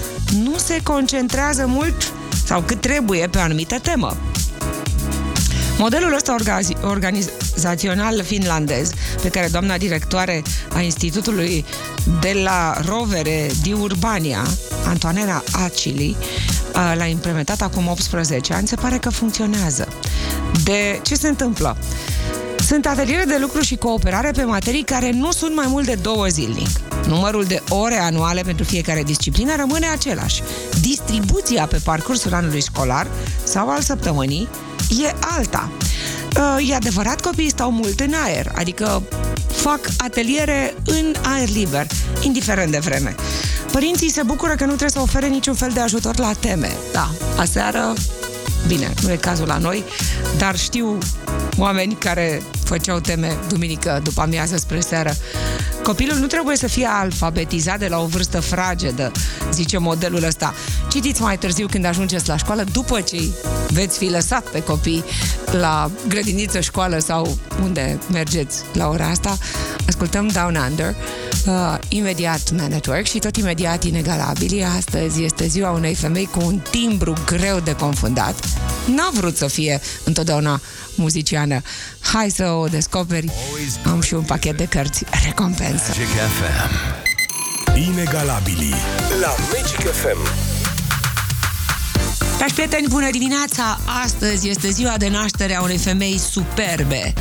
nu 0.43 0.57
se 0.57 0.81
concentrează 0.83 1.67
mult 1.67 2.13
sau 2.45 2.61
cât 2.61 2.81
trebuie 2.81 3.27
pe 3.27 3.39
o 3.39 3.41
anumită 3.41 3.79
temă. 3.79 4.17
Modelul 5.79 6.15
ăsta 6.15 6.35
organizațional 7.59 8.23
finlandez, 8.23 8.91
pe 9.23 9.29
care 9.29 9.49
doamna 9.49 9.79
directoare 9.79 10.43
a 10.75 10.81
Institutului 10.81 11.65
de 12.21 12.41
la 12.45 12.81
Rovere 12.87 13.51
di 13.63 13.73
Urbania, 13.73 14.47
Antoanela 14.85 15.43
Acili, 15.53 16.17
l-a 16.97 17.05
implementat 17.05 17.61
acum 17.61 17.89
18 17.89 18.53
ani, 18.55 18.69
se 18.69 18.77
pare 18.77 18.99
că 18.99 19.11
funcționează. 19.11 19.89
De 20.65 21.01
ce 21.03 21.15
se 21.15 21.29
întâmplă? 21.29 21.77
Sunt 22.67 22.87
ateliere 22.87 23.25
de 23.25 23.37
lucru 23.41 23.61
și 23.61 23.77
cooperare 23.77 24.31
pe 24.31 24.43
materii 24.43 24.83
care 24.83 25.11
nu 25.11 25.33
sunt 25.33 25.55
mai 25.55 25.67
mult 25.69 25.87
de 25.87 25.95
două 25.95 26.27
zilnic. 26.27 26.69
Numărul 27.07 27.45
de 27.45 27.63
ore 27.69 27.99
anuale 27.99 28.43
pentru 28.43 28.65
fiecare 28.65 29.03
disciplină 29.03 29.57
rămâne 29.57 29.87
același. 29.87 30.43
Distribuția 30.81 31.67
pe 31.67 31.81
parcursul 31.85 32.35
anului 32.35 32.63
școlar 32.63 33.07
sau 33.45 33.69
al 33.69 33.81
săptămânii 33.81 34.49
e 35.05 35.15
alta. 35.21 35.71
Uh, 36.37 36.69
e 36.71 36.75
adevărat, 36.75 37.21
copiii 37.21 37.49
stau 37.49 37.71
mult 37.71 38.01
în 38.01 38.13
aer, 38.25 38.53
adică 38.55 39.03
fac 39.47 39.81
ateliere 39.97 40.75
în 40.85 41.15
aer 41.23 41.49
liber, 41.49 41.87
indiferent 42.21 42.71
de 42.71 42.79
vreme. 42.79 43.15
Părinții 43.73 44.11
se 44.11 44.23
bucură 44.23 44.55
că 44.55 44.63
nu 44.63 44.69
trebuie 44.69 44.91
să 44.91 45.01
ofere 45.01 45.27
niciun 45.27 45.55
fel 45.55 45.71
de 45.75 45.81
ajutor 45.81 46.19
la 46.19 46.33
teme. 46.33 46.71
Da, 46.93 47.11
aseară, 47.37 47.93
bine, 48.67 48.95
nu 49.03 49.11
e 49.11 49.17
cazul 49.17 49.47
la 49.47 49.59
noi, 49.59 49.85
dar 50.39 50.59
știu 50.59 50.99
oameni 51.57 51.95
care 51.95 52.43
făceau 52.65 53.01
teme 53.01 53.37
duminică 53.49 54.01
după 54.03 54.21
amiază 54.21 54.57
spre 54.57 54.81
seară. 54.81 55.13
Copilul 55.89 56.19
nu 56.19 56.27
trebuie 56.27 56.57
să 56.57 56.67
fie 56.67 56.87
alfabetizat 56.91 57.79
de 57.79 57.87
la 57.89 57.99
o 57.99 58.07
vârstă 58.07 58.41
fragedă, 58.41 59.13
zice 59.53 59.79
modelul 59.79 60.25
ăsta. 60.25 60.55
Citiți 60.91 61.23
mai 61.23 61.39
târziu 61.39 61.67
când 61.67 61.85
ajungeți 61.85 62.29
la 62.29 62.37
școală, 62.37 62.65
după 62.73 63.01
ce 63.01 63.17
veți 63.69 63.99
fi 63.99 64.11
lăsat 64.11 64.49
pe 64.49 64.63
copii 64.63 65.05
la 65.51 65.91
grădiniță, 66.09 66.61
școală 66.61 66.99
sau 66.99 67.39
unde 67.63 67.99
mergeți 68.13 68.63
la 68.73 68.89
ora 68.89 69.07
asta, 69.07 69.39
ascultăm 69.87 70.27
Down 70.27 70.59
Under, 70.69 70.95
uh, 71.47 71.79
imediat 71.89 72.51
Man 72.51 72.73
at 72.73 72.87
Work 72.87 73.07
și 73.07 73.19
tot 73.19 73.37
imediat 73.37 73.85
inegalabili. 73.85 74.65
Astăzi 74.65 75.25
este 75.25 75.47
ziua 75.47 75.71
unei 75.71 75.95
femei 75.95 76.27
cu 76.27 76.45
un 76.45 76.61
timbru 76.71 77.13
greu 77.27 77.59
de 77.61 77.75
confundat. 77.75 78.35
N-a 78.95 79.11
vrut 79.13 79.37
să 79.37 79.47
fie 79.47 79.81
întotdeauna 80.05 80.61
muziciană. 80.95 81.63
Hai 82.01 82.31
să 82.31 82.45
o 82.51 82.67
descoperi. 82.67 83.31
Am 83.85 84.01
și 84.01 84.15
un 84.15 84.23
pachet 84.23 84.57
de 84.57 84.65
cărți 84.65 85.05
recompensă. 85.25 85.85
Magic 85.89 86.07
FM. 86.07 87.07
Inegalabili 87.77 88.75
la 89.21 89.35
Magic 89.53 89.93
FM. 89.93 90.19
Dragi 92.37 92.55
prieteni, 92.55 92.89
bună 92.89 93.11
dimineața! 93.11 93.81
Astăzi 94.05 94.49
este 94.49 94.71
ziua 94.71 94.95
de 94.99 95.09
naștere 95.09 95.57
a 95.57 95.63
unei 95.63 95.79
femei 95.79 96.19
superbe. 96.19 97.13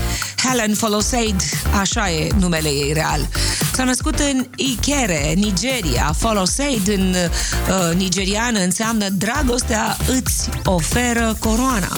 Helen 0.50 0.74
Folosaid, 0.74 1.42
așa 1.80 2.12
e 2.12 2.28
numele 2.40 2.70
ei 2.70 2.94
real. 2.94 3.28
S-a 3.74 3.84
născut 3.84 4.20
în 4.20 4.46
Ikere, 4.56 5.34
Nigeria. 5.36 6.16
Folosaid 6.18 6.88
în 6.88 7.16
uh, 7.16 7.96
nigeriană 7.96 8.60
înseamnă 8.60 9.10
dragostea 9.10 9.98
îți 10.08 10.50
oferă 10.66 11.36
coroana. 11.40 11.98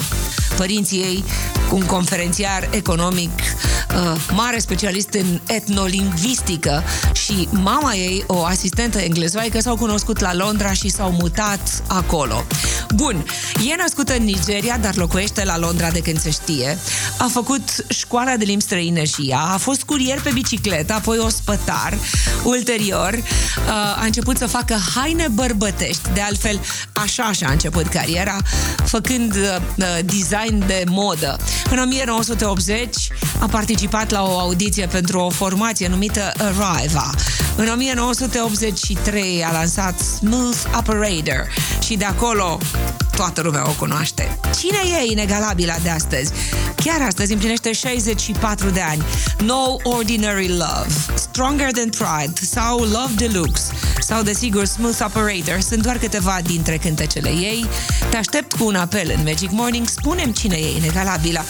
Părinții 0.56 0.98
ei, 0.98 1.24
un 1.72 1.84
conferențiar 1.86 2.68
economic, 2.70 3.30
uh, 3.30 4.20
mare 4.32 4.58
specialist 4.58 5.12
în 5.12 5.40
etnolingvistică 5.46 6.82
și 7.12 7.48
mama 7.50 7.94
ei, 7.94 8.24
o 8.26 8.44
asistentă 8.44 8.98
englezoaică, 8.98 9.60
s-au 9.60 9.76
cunoscut 9.76 10.18
la 10.18 10.34
Londra 10.34 10.72
și 10.72 10.88
s-au 10.88 11.10
mutat 11.10 11.82
acolo. 11.86 12.44
Bun, 12.94 13.24
e 13.70 13.74
născută 13.82 14.16
în 14.16 14.24
Nigeria, 14.24 14.78
dar 14.78 14.94
locuiește 14.96 15.44
la 15.44 15.58
Londra 15.58 15.90
de 15.90 16.00
când 16.00 16.20
se 16.20 16.30
știe. 16.30 16.78
A 17.18 17.28
făcut 17.32 17.62
școala 17.88 18.36
de 18.36 18.44
limbi 18.44 18.62
străine 18.62 19.04
și 19.04 19.22
ea, 19.28 19.40
a 19.40 19.56
fost 19.56 19.82
curier 19.82 20.20
pe 20.20 20.30
bicicletă, 20.32 20.92
apoi 20.92 21.18
ospătar. 21.18 21.94
Ulterior, 22.44 23.12
uh, 23.12 23.72
a 23.72 24.04
început 24.04 24.36
să 24.36 24.46
facă 24.46 24.76
haine 24.94 25.28
bărbătești. 25.32 26.08
De 26.14 26.20
altfel, 26.20 26.60
așa 26.92 27.32
și-a 27.32 27.50
început 27.50 27.86
cariera, 27.86 28.36
făcând 28.84 29.34
uh, 29.34 29.98
design 30.04 30.66
de 30.66 30.84
modă. 30.88 31.38
În 31.70 31.78
1980 31.78 33.08
a 33.38 33.46
participat 33.46 34.10
la 34.10 34.22
o 34.22 34.38
audiție 34.38 34.86
pentru 34.86 35.18
o 35.18 35.30
formație 35.30 35.88
numită 35.88 36.32
Arriva. 36.38 37.10
În 37.56 37.68
1983 37.68 39.44
a 39.44 39.52
lansat 39.52 39.98
Smooth 39.98 40.58
Operator 40.78 41.48
și 41.90 41.96
de 41.96 42.04
acolo 42.04 42.58
toată 43.16 43.40
lumea 43.40 43.68
o 43.68 43.72
cunoaște. 43.72 44.38
Cine 44.58 44.78
e 44.98 45.10
inegalabila 45.10 45.74
de 45.82 45.88
astăzi? 45.88 46.32
Chiar 46.74 47.02
astăzi 47.02 47.32
împlinește 47.32 47.72
64 47.72 48.70
de 48.70 48.80
ani. 48.80 49.02
No 49.44 49.76
Ordinary 49.82 50.48
Love, 50.48 50.86
Stronger 51.14 51.70
Than 51.70 51.88
Pride 51.88 52.40
sau 52.40 52.78
Love 52.78 53.12
Deluxe 53.16 53.72
sau, 54.00 54.22
desigur, 54.22 54.64
Smooth 54.64 54.98
Operator 55.06 55.60
sunt 55.60 55.82
doar 55.82 55.98
câteva 55.98 56.38
dintre 56.42 56.76
cântecele 56.76 57.28
ei. 57.28 57.66
Te 58.10 58.16
aștept 58.16 58.52
cu 58.52 58.66
un 58.66 58.74
apel 58.74 59.12
în 59.16 59.22
Magic 59.24 59.50
Morning, 59.50 59.88
spunem 59.88 60.30
cine 60.30 60.56
e 60.56 60.76
inegalabila 60.76 61.42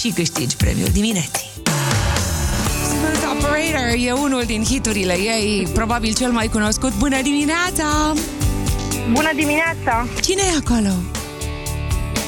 și 0.00 0.08
câștigi 0.08 0.56
premiul 0.56 0.88
dimineții. 0.92 1.50
Smooth 2.88 3.36
Operator 3.36 3.94
e 3.98 4.12
unul 4.12 4.42
din 4.46 4.64
hiturile 4.64 5.18
ei, 5.18 5.68
probabil 5.74 6.14
cel 6.14 6.30
mai 6.30 6.48
cunoscut. 6.48 6.92
Bună 6.98 7.22
dimineața! 7.22 8.14
Bună 9.12 9.30
dimineața! 9.34 10.06
Cine 10.20 10.42
e 10.54 10.56
acolo? 10.66 10.88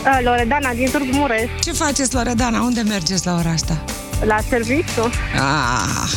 Uh, 0.05 0.21
Loredana 0.25 0.73
din 0.73 0.89
Târgu 0.91 1.09
Mureș, 1.13 1.51
Ce 1.65 1.73
faceți, 1.73 2.15
Loredana? 2.15 2.61
Unde 2.63 2.81
mergeți 2.81 3.27
la 3.27 3.35
ora 3.35 3.51
asta? 3.51 3.85
la 4.25 4.39
serviciu. 4.49 5.11
Ah, 5.35 6.11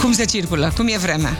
cum 0.00 0.12
se 0.12 0.24
circulă? 0.24 0.72
Cum 0.76 0.86
e 0.88 0.96
vremea? 0.98 1.36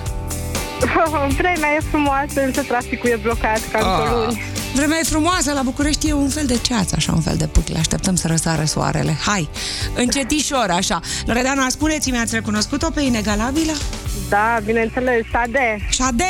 Vremea 1.39 1.71
e 1.77 1.81
frumoasă, 1.91 2.41
însă 2.47 2.63
traficul 2.63 3.11
e 3.11 3.19
blocat 3.23 3.61
ca 3.73 3.79
într-o 3.79 4.17
Ah, 4.17 4.25
luni. 4.25 4.43
vremea 4.75 4.99
e 4.99 5.03
frumoasă, 5.05 5.53
la 5.53 5.63
București 5.63 6.09
e 6.09 6.13
un 6.13 6.29
fel 6.29 6.47
de 6.47 6.59
ceață, 6.59 6.95
așa, 6.97 7.13
un 7.15 7.21
fel 7.21 7.37
de 7.37 7.47
pâcle. 7.47 7.79
Așteptăm 7.79 8.15
să 8.17 8.27
răsară 8.27 8.65
soarele. 8.65 9.17
Hai, 9.27 9.49
încetișor, 9.97 10.71
așa. 10.71 11.01
Loredana, 11.27 11.69
spuneți-mi, 11.69 12.19
ați 12.19 12.35
recunoscut-o 12.35 12.91
pe 12.91 13.01
inegalabilă? 13.01 13.73
Da, 14.29 14.59
bineînțeles, 14.65 15.25
Sade. 15.33 15.87
Șade, 15.91 16.25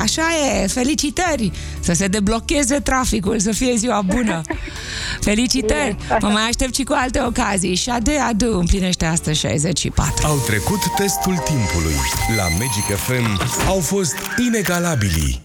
așa 0.00 0.22
e, 0.62 0.66
felicitări! 0.66 1.50
Să 1.80 1.92
se 1.92 2.06
deblocheze 2.06 2.78
traficul, 2.78 3.38
să 3.38 3.52
fie 3.52 3.74
ziua 3.76 4.02
bună! 4.06 4.40
Felicitări! 5.28 5.96
Mă 6.20 6.28
mai 6.28 6.42
aștept 6.42 6.74
și 6.74 6.82
cu 6.82 6.92
alte 6.96 7.22
ocazii. 7.26 7.74
Șade 7.74 8.18
Adu 8.18 8.58
împlinește 8.58 9.04
astăzi 9.04 9.38
64. 9.38 10.26
Au 10.26 10.36
trecut 10.46 10.80
testul 10.96 11.36
timpului. 11.36 11.94
La 12.36 12.44
Magic 12.48 12.96
FM 12.96 13.40
au 13.68 13.80
fost 13.80 14.16
inegalabili. 14.46 15.40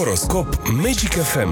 Horoscop 0.00 0.68
Magic 0.82 1.12
FM. 1.12 1.48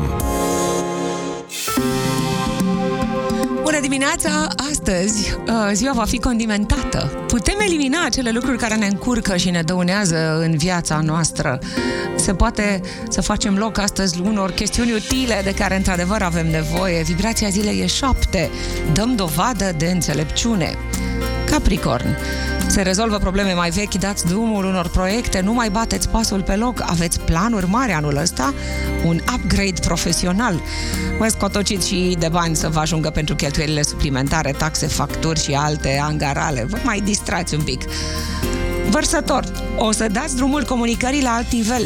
Dimineața! 3.88 4.49
Astăzi 4.71 5.35
uh, 5.47 5.71
ziua 5.73 5.92
va 5.92 6.04
fi 6.04 6.18
condimentată. 6.18 7.25
Putem 7.26 7.54
elimina 7.61 8.04
acele 8.04 8.30
lucruri 8.30 8.59
care 8.59 8.75
ne 8.75 8.87
încurcă 8.87 9.37
și 9.37 9.50
ne 9.50 9.62
dăunează 9.62 10.38
în 10.40 10.57
viața 10.57 11.00
noastră. 11.00 11.59
Se 12.16 12.35
poate 12.35 12.80
să 13.09 13.21
facem 13.21 13.57
loc 13.57 13.78
astăzi 13.78 14.21
unor 14.21 14.50
chestiuni 14.50 14.92
utile 14.92 15.40
de 15.45 15.54
care 15.54 15.76
într-adevăr 15.76 16.23
avem 16.23 16.50
nevoie. 16.50 17.02
Vibrația 17.02 17.49
zilei 17.49 17.80
e 17.80 17.87
șapte. 17.87 18.50
Dăm 18.92 19.14
dovadă 19.14 19.75
de 19.76 19.87
înțelepciune. 19.87 20.78
Capricorn. 21.50 22.16
Se 22.68 22.82
rezolvă 22.82 23.18
probleme 23.18 23.52
mai 23.52 23.70
vechi, 23.70 23.94
dați 23.94 24.26
drumul 24.26 24.64
unor 24.64 24.88
proiecte, 24.88 25.40
nu 25.40 25.52
mai 25.52 25.70
bateți 25.70 26.08
pasul 26.08 26.42
pe 26.42 26.56
loc, 26.56 26.82
aveți 26.87 27.20
planuri 27.20 27.68
mari 27.68 27.92
anul 27.92 28.16
ăsta, 28.16 28.54
un 29.04 29.20
upgrade 29.34 29.80
profesional. 29.80 30.60
Vă 31.18 31.28
scotociți 31.28 31.88
și 31.88 32.16
de 32.18 32.28
bani 32.28 32.56
să 32.56 32.68
vă 32.68 32.78
ajungă 32.78 33.10
pentru 33.10 33.34
cheltuielile 33.34 33.82
suplimentare, 33.82 34.52
taxe, 34.52 34.87
facturi 34.87 35.42
și 35.42 35.52
alte 35.52 36.00
angarale. 36.02 36.66
Vă 36.68 36.78
mai 36.82 37.00
distrați 37.00 37.54
un 37.54 37.62
pic. 37.62 37.84
Vărsător, 38.90 39.44
o 39.76 39.92
să 39.92 40.08
dați 40.12 40.37
drumul 40.37 40.64
comunicării 40.64 41.22
la 41.22 41.30
alt 41.30 41.52
nivel. 41.52 41.82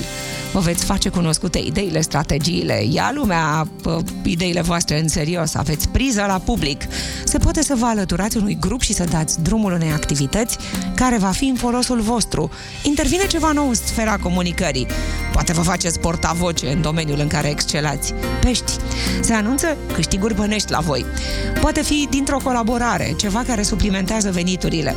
Vă 0.52 0.60
veți 0.60 0.84
face 0.84 1.08
cunoscute 1.08 1.58
ideile, 1.58 2.00
strategiile, 2.00 2.84
ia 2.90 3.10
lumea 3.14 3.66
pă, 3.82 4.02
ideile 4.22 4.60
voastre 4.60 5.00
în 5.00 5.08
serios, 5.08 5.54
aveți 5.54 5.88
priză 5.88 6.24
la 6.26 6.38
public. 6.44 6.82
Se 7.24 7.38
poate 7.38 7.62
să 7.62 7.74
vă 7.74 7.86
alăturați 7.86 8.36
unui 8.36 8.56
grup 8.60 8.80
și 8.80 8.92
să 8.92 9.04
dați 9.04 9.42
drumul 9.42 9.72
unei 9.72 9.90
activități 9.90 10.56
care 10.94 11.18
va 11.18 11.30
fi 11.30 11.44
în 11.44 11.54
folosul 11.54 12.00
vostru. 12.00 12.50
Intervine 12.82 13.26
ceva 13.26 13.52
nou 13.52 13.68
în 13.68 13.74
sfera 13.74 14.16
comunicării. 14.16 14.86
Poate 15.32 15.52
vă 15.52 15.62
faceți 15.62 16.00
portavoce 16.00 16.70
în 16.70 16.80
domeniul 16.80 17.18
în 17.20 17.28
care 17.28 17.50
excelați. 17.50 18.14
Pești. 18.40 18.72
Se 19.20 19.32
anunță 19.32 19.76
câștiguri 19.94 20.34
bănești 20.34 20.70
la 20.70 20.80
voi. 20.80 21.04
Poate 21.60 21.82
fi 21.82 22.06
dintr-o 22.10 22.40
colaborare, 22.44 23.14
ceva 23.16 23.42
care 23.46 23.62
suplimentează 23.62 24.30
veniturile. 24.30 24.96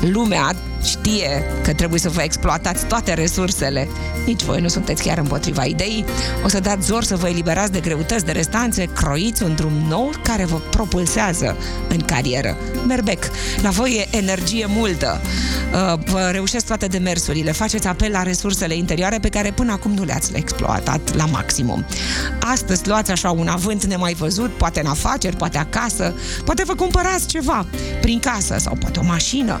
Lumea 0.00 0.54
știe 0.84 1.44
că 1.62 1.72
trebuie 1.72 2.00
să 2.00 2.08
vă 2.08 2.22
exploatați 2.22 2.86
toate 2.86 3.14
resursele. 3.14 3.88
Nici 4.26 4.42
voi 4.42 4.60
nu 4.60 4.68
sunteți 4.68 5.02
chiar 5.02 5.18
împotriva 5.18 5.64
ideii. 5.64 6.04
O 6.44 6.48
să 6.48 6.60
dați 6.60 6.86
zor 6.86 7.04
să 7.04 7.16
vă 7.16 7.28
eliberați 7.28 7.72
de 7.72 7.80
greutăți 7.80 8.24
de 8.24 8.32
restanțe, 8.32 8.84
croiți 8.84 9.42
un 9.42 9.54
drum 9.54 9.72
nou 9.88 10.12
care 10.22 10.44
vă 10.44 10.56
propulsează 10.70 11.56
în 11.88 12.00
carieră. 12.00 12.56
Merbec, 12.86 13.30
la 13.62 13.70
voi 13.70 14.08
e 14.10 14.16
energie 14.16 14.66
multă. 14.68 15.20
Uh, 15.72 16.02
Vă 16.04 16.28
reușesc 16.32 16.66
toate 16.66 16.86
demersurile, 16.86 17.52
faceți 17.52 17.86
apel 17.86 18.10
la 18.10 18.22
resursele 18.22 18.74
interioare 18.74 19.18
pe 19.18 19.28
care 19.28 19.50
până 19.50 19.72
acum 19.72 19.92
nu 19.92 20.04
le-ați 20.04 20.30
exploatat 20.34 21.14
la 21.14 21.24
maximum. 21.24 21.84
Astăzi 22.40 22.88
luați 22.88 23.10
așa 23.10 23.30
un 23.30 23.48
avânt 23.48 23.84
nemai 23.84 24.14
văzut, 24.14 24.50
poate 24.50 24.80
în 24.80 24.86
afaceri, 24.86 25.36
poate 25.36 25.58
acasă, 25.58 26.14
poate 26.44 26.62
vă 26.64 26.74
cumpărați 26.74 27.26
ceva 27.26 27.66
prin 28.00 28.20
casă 28.20 28.56
sau 28.58 28.76
poate 28.80 28.98
o 28.98 29.02
mașină. 29.02 29.60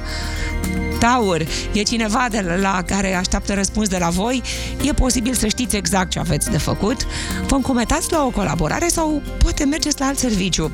Taur, 1.04 1.46
e 1.72 1.82
cineva 1.82 2.26
de 2.30 2.58
la 2.60 2.82
care 2.86 3.14
așteaptă 3.14 3.54
răspuns 3.54 3.88
de 3.88 3.96
la 3.98 4.08
voi, 4.08 4.42
e 4.82 4.92
posibil 4.92 5.34
să 5.34 5.46
știți 5.46 5.76
exact 5.76 6.10
ce 6.10 6.18
aveți 6.18 6.50
de 6.50 6.58
făcut, 6.58 7.06
vă 7.46 7.54
încumetați 7.54 8.12
la 8.12 8.24
o 8.24 8.28
colaborare 8.28 8.88
sau 8.88 9.22
poate 9.38 9.64
mergeți 9.64 10.00
la 10.00 10.06
alt 10.06 10.18
serviciu. 10.18 10.70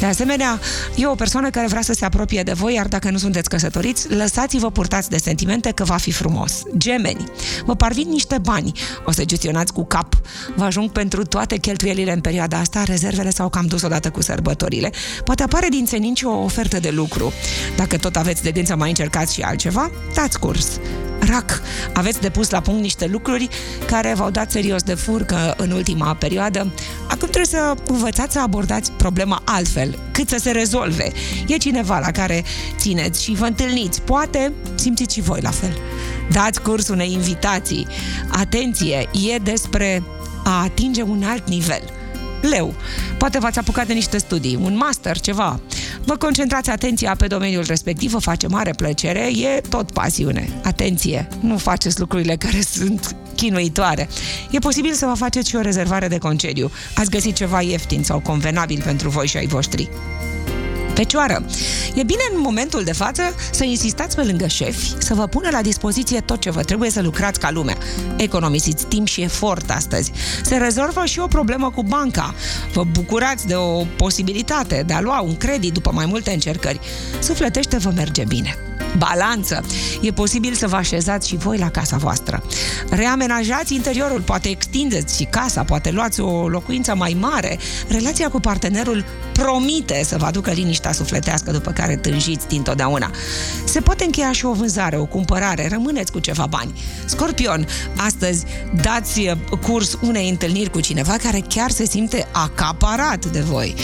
De 0.00 0.06
asemenea, 0.06 0.60
e 0.96 1.06
o 1.06 1.14
persoană 1.14 1.50
care 1.50 1.66
vrea 1.66 1.82
să 1.82 1.92
se 1.92 2.04
apropie 2.04 2.42
de 2.42 2.52
voi, 2.52 2.74
iar 2.74 2.86
dacă 2.86 3.10
nu 3.10 3.18
sunteți 3.18 3.48
căsătoriți, 3.48 4.14
lăsați-vă 4.14 4.70
purtați 4.70 5.10
de 5.10 5.16
sentimente 5.16 5.70
că 5.70 5.84
va 5.84 5.96
fi 5.96 6.10
frumos. 6.10 6.62
Gemeni, 6.76 7.24
vă 7.64 7.74
parvin 7.74 8.08
niște 8.08 8.38
bani, 8.38 8.72
o 9.04 9.10
să 9.10 9.24
gestionați 9.24 9.72
cu 9.72 9.84
cap. 9.84 10.14
Vă 10.56 10.64
ajung 10.64 10.90
pentru 10.90 11.24
toate 11.24 11.56
cheltuielile 11.56 12.12
în 12.12 12.20
perioada 12.20 12.58
asta, 12.58 12.82
rezervele 12.84 13.30
s-au 13.30 13.48
cam 13.48 13.66
dus 13.66 13.82
odată 13.82 14.10
cu 14.10 14.22
sărbătorile. 14.22 14.90
Poate 15.24 15.42
apare 15.42 15.68
din 15.68 15.86
senin 15.86 16.14
și 16.14 16.24
o 16.24 16.42
ofertă 16.42 16.80
de 16.80 16.90
lucru. 16.90 17.32
Dacă 17.76 17.96
tot 17.96 18.16
aveți 18.16 18.42
de 18.42 18.50
gând 18.50 18.66
să 18.66 18.76
mai 18.76 18.88
încercați 18.88 19.34
și 19.34 19.40
altceva, 19.40 19.70
dați 20.14 20.38
curs. 20.38 20.78
Rac, 21.18 21.62
aveți 21.92 22.20
de 22.20 22.30
pus 22.30 22.50
la 22.50 22.60
punct 22.60 22.80
niște 22.80 23.06
lucruri 23.06 23.48
care 23.86 24.14
v-au 24.16 24.30
dat 24.30 24.50
serios 24.50 24.82
de 24.82 24.94
furcă 24.94 25.54
în 25.56 25.70
ultima 25.70 26.14
perioadă. 26.14 26.72
Acum 27.02 27.28
trebuie 27.28 27.46
să 27.46 27.74
învățați 27.86 28.32
să 28.32 28.40
abordați 28.40 28.92
problema 28.92 29.42
altfel, 29.44 29.98
cât 30.12 30.28
să 30.28 30.36
se 30.40 30.50
rezolve. 30.50 31.12
E 31.46 31.56
cineva 31.56 31.98
la 31.98 32.10
care 32.10 32.44
țineți 32.76 33.22
și 33.22 33.32
vă 33.32 33.44
întâlniți. 33.44 34.02
Poate 34.02 34.52
simțiți 34.74 35.14
și 35.14 35.20
voi 35.20 35.40
la 35.40 35.50
fel. 35.50 35.76
Dați 36.30 36.62
curs 36.62 36.88
unei 36.88 37.12
invitații. 37.12 37.86
Atenție, 38.28 39.08
e 39.32 39.36
despre 39.36 40.02
a 40.44 40.62
atinge 40.62 41.02
un 41.02 41.22
alt 41.22 41.48
nivel. 41.48 42.01
Leu, 42.42 42.74
poate 43.18 43.38
v-ați 43.38 43.58
apucat 43.58 43.86
de 43.86 43.92
niște 43.92 44.18
studii, 44.18 44.58
un 44.62 44.76
master, 44.76 45.20
ceva. 45.20 45.60
Vă 46.04 46.16
concentrați 46.16 46.70
atenția 46.70 47.14
pe 47.18 47.26
domeniul 47.26 47.64
respectiv, 47.66 48.10
vă 48.10 48.18
face 48.18 48.46
mare 48.46 48.70
plăcere, 48.70 49.30
e 49.36 49.60
tot 49.68 49.90
pasiune. 49.90 50.48
Atenție, 50.62 51.28
nu 51.40 51.58
faceți 51.58 52.00
lucrurile 52.00 52.36
care 52.36 52.60
sunt 52.76 53.16
chinuitoare. 53.34 54.08
E 54.50 54.58
posibil 54.58 54.92
să 54.92 55.06
vă 55.06 55.14
faceți 55.14 55.48
și 55.48 55.56
o 55.56 55.60
rezervare 55.60 56.08
de 56.08 56.18
concediu. 56.18 56.70
Ați 56.94 57.10
găsit 57.10 57.34
ceva 57.34 57.60
ieftin 57.60 58.02
sau 58.02 58.20
convenabil 58.20 58.82
pentru 58.84 59.08
voi 59.08 59.26
și 59.26 59.36
ai 59.36 59.46
voștri. 59.46 59.88
Fecioară, 60.94 61.44
e 61.94 62.02
bine 62.02 62.22
în 62.34 62.40
momentul 62.40 62.84
de 62.84 62.92
față 62.92 63.22
să 63.50 63.64
insistați 63.64 64.16
pe 64.16 64.22
lângă 64.22 64.46
șefi 64.46 64.94
să 64.98 65.14
vă 65.14 65.26
pună 65.26 65.48
la 65.52 65.62
dispoziție 65.62 66.20
tot 66.20 66.40
ce 66.40 66.50
vă 66.50 66.62
trebuie 66.62 66.90
să 66.90 67.02
lucrați 67.02 67.40
ca 67.40 67.50
lumea. 67.50 67.76
Economisiți 68.16 68.86
timp 68.86 69.06
și 69.06 69.22
efort 69.22 69.70
astăzi. 69.70 70.12
Se 70.42 70.56
rezolvă 70.56 71.04
și 71.04 71.18
o 71.18 71.26
problemă 71.26 71.70
cu 71.70 71.82
banca. 71.82 72.34
Vă 72.72 72.84
bucurați 72.84 73.46
de 73.46 73.54
o 73.54 73.84
posibilitate 73.96 74.82
de 74.86 74.92
a 74.92 75.00
lua 75.00 75.20
un 75.20 75.36
credit 75.36 75.72
după 75.72 75.90
mai 75.94 76.06
multe 76.06 76.32
încercări. 76.32 76.80
Sufletește 77.20 77.76
vă 77.76 77.92
merge 77.94 78.24
bine. 78.24 78.71
Balanță. 78.98 79.64
E 80.00 80.10
posibil 80.10 80.54
să 80.54 80.68
vă 80.68 80.76
așezați 80.76 81.28
și 81.28 81.36
voi 81.36 81.58
la 81.58 81.70
casa 81.70 81.96
voastră. 81.96 82.42
Reamenajați 82.90 83.74
interiorul, 83.74 84.20
poate 84.20 84.48
extindeți 84.48 85.16
și 85.16 85.24
casa, 85.24 85.62
poate 85.62 85.90
luați 85.90 86.20
o 86.20 86.48
locuință 86.48 86.94
mai 86.94 87.16
mare. 87.20 87.58
Relația 87.88 88.28
cu 88.28 88.40
partenerul 88.40 89.04
promite 89.32 90.02
să 90.04 90.16
vă 90.18 90.24
aducă 90.24 90.50
liniștea 90.50 90.92
sufletească 90.92 91.50
după 91.50 91.70
care 91.70 91.96
tânjiți 91.96 92.48
dintotdeauna. 92.48 93.10
Se 93.64 93.80
poate 93.80 94.04
încheia 94.04 94.32
și 94.32 94.44
o 94.44 94.52
vânzare, 94.52 94.96
o 94.96 95.04
cumpărare, 95.04 95.68
rămâneți 95.68 96.12
cu 96.12 96.18
ceva 96.18 96.46
bani. 96.46 96.80
Scorpion, 97.04 97.66
astăzi 97.96 98.44
dați 98.82 99.28
curs 99.62 99.98
unei 100.00 100.28
întâlniri 100.28 100.70
cu 100.70 100.80
cineva 100.80 101.16
care 101.22 101.44
chiar 101.48 101.70
se 101.70 101.86
simte 101.86 102.26
acaparat 102.32 103.24
de 103.24 103.40
voi. 103.40 103.74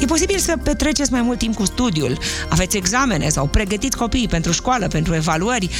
E 0.00 0.04
posibil 0.04 0.38
să 0.38 0.56
petreceți 0.62 1.12
mai 1.12 1.22
mult 1.22 1.38
timp 1.38 1.54
cu 1.54 1.64
studiul, 1.64 2.18
aveți 2.48 2.76
examene 2.76 3.28
sau 3.28 3.46
pregătiți 3.46 3.96
copiii 3.96 4.28
pentru 4.28 4.51
școală, 4.52 4.88
pentru 4.88 5.14
evaluări. 5.14 5.70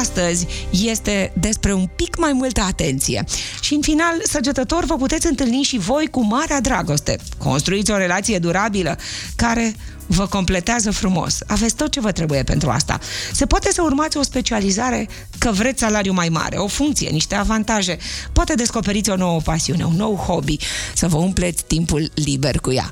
Astăzi 0.00 0.46
este 0.70 1.32
despre 1.40 1.72
un 1.72 1.88
pic 1.96 2.16
mai 2.18 2.32
multă 2.32 2.60
atenție. 2.60 3.24
Și 3.60 3.74
în 3.74 3.80
final, 3.80 4.14
săgetător, 4.22 4.84
vă 4.84 4.96
puteți 4.96 5.26
întâlni 5.26 5.62
și 5.62 5.78
voi 5.78 6.06
cu 6.10 6.24
marea 6.24 6.60
dragoste. 6.60 7.18
Construiți 7.38 7.90
o 7.90 7.96
relație 7.96 8.38
durabilă 8.38 8.98
care 9.36 9.74
vă 10.10 10.26
completează 10.26 10.90
frumos. 10.90 11.38
Aveți 11.46 11.74
tot 11.74 11.90
ce 11.90 12.00
vă 12.00 12.12
trebuie 12.12 12.42
pentru 12.42 12.70
asta. 12.70 12.98
Se 13.32 13.46
poate 13.46 13.72
să 13.72 13.82
urmați 13.82 14.16
o 14.16 14.22
specializare 14.22 15.08
că 15.38 15.50
vreți 15.50 15.80
salariu 15.80 16.12
mai 16.12 16.28
mare, 16.28 16.56
o 16.56 16.66
funcție, 16.66 17.08
niște 17.08 17.34
avantaje. 17.34 17.98
Poate 18.32 18.54
descoperiți 18.54 19.10
o 19.10 19.16
nouă 19.16 19.40
pasiune, 19.40 19.84
un 19.84 19.96
nou 19.96 20.16
hobby, 20.16 20.56
să 20.94 21.08
vă 21.08 21.16
umpleți 21.16 21.64
timpul 21.64 22.10
liber 22.14 22.58
cu 22.60 22.72
ea. 22.72 22.90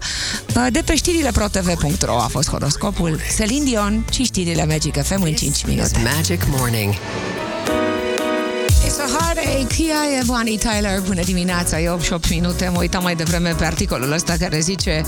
De 0.70 0.82
pe 0.84 0.96
știrile 0.96 1.30
protv.ro 1.30 2.20
a 2.20 2.26
fost 2.26 2.50
horoscopul 2.50 3.20
Celine 3.36 3.64
Dion 3.64 4.04
și 4.10 4.24
știrile 4.24 4.64
Magic 4.64 5.02
FM 5.02 5.22
în 5.22 5.34
5 5.34 5.64
minute. 5.64 6.02
Magic 6.16 6.42
Morning. 6.50 6.94
It's 8.98 9.14
a 9.14 9.18
heartache. 9.18 9.82
Ea 9.82 10.18
e 10.18 10.22
Bonnie 10.26 10.58
Tyler. 10.58 11.00
Bună 11.00 11.22
dimineața, 11.22 11.80
e 11.80 11.90
8 11.90 12.02
și 12.02 12.12
8 12.12 12.30
minute. 12.30 12.68
Mă 12.72 12.78
uitam 12.78 13.02
mai 13.02 13.14
devreme 13.14 13.54
pe 13.58 13.64
articolul 13.64 14.12
ăsta 14.12 14.34
care 14.38 14.60
zice 14.60 15.02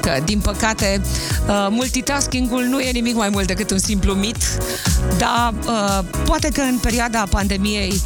că, 0.00 0.10
din 0.24 0.38
păcate, 0.38 1.00
uh, 1.48 1.66
multitasking-ul 1.70 2.62
nu 2.62 2.80
e 2.80 2.90
nimic 2.90 3.14
mai 3.14 3.28
mult 3.28 3.46
decât 3.46 3.70
un 3.70 3.78
simplu 3.78 4.12
mit, 4.14 4.36
dar 5.18 5.54
uh, 5.66 6.04
poate 6.24 6.48
că 6.48 6.60
în 6.60 6.78
perioada 6.78 7.26
pandemiei 7.30 8.02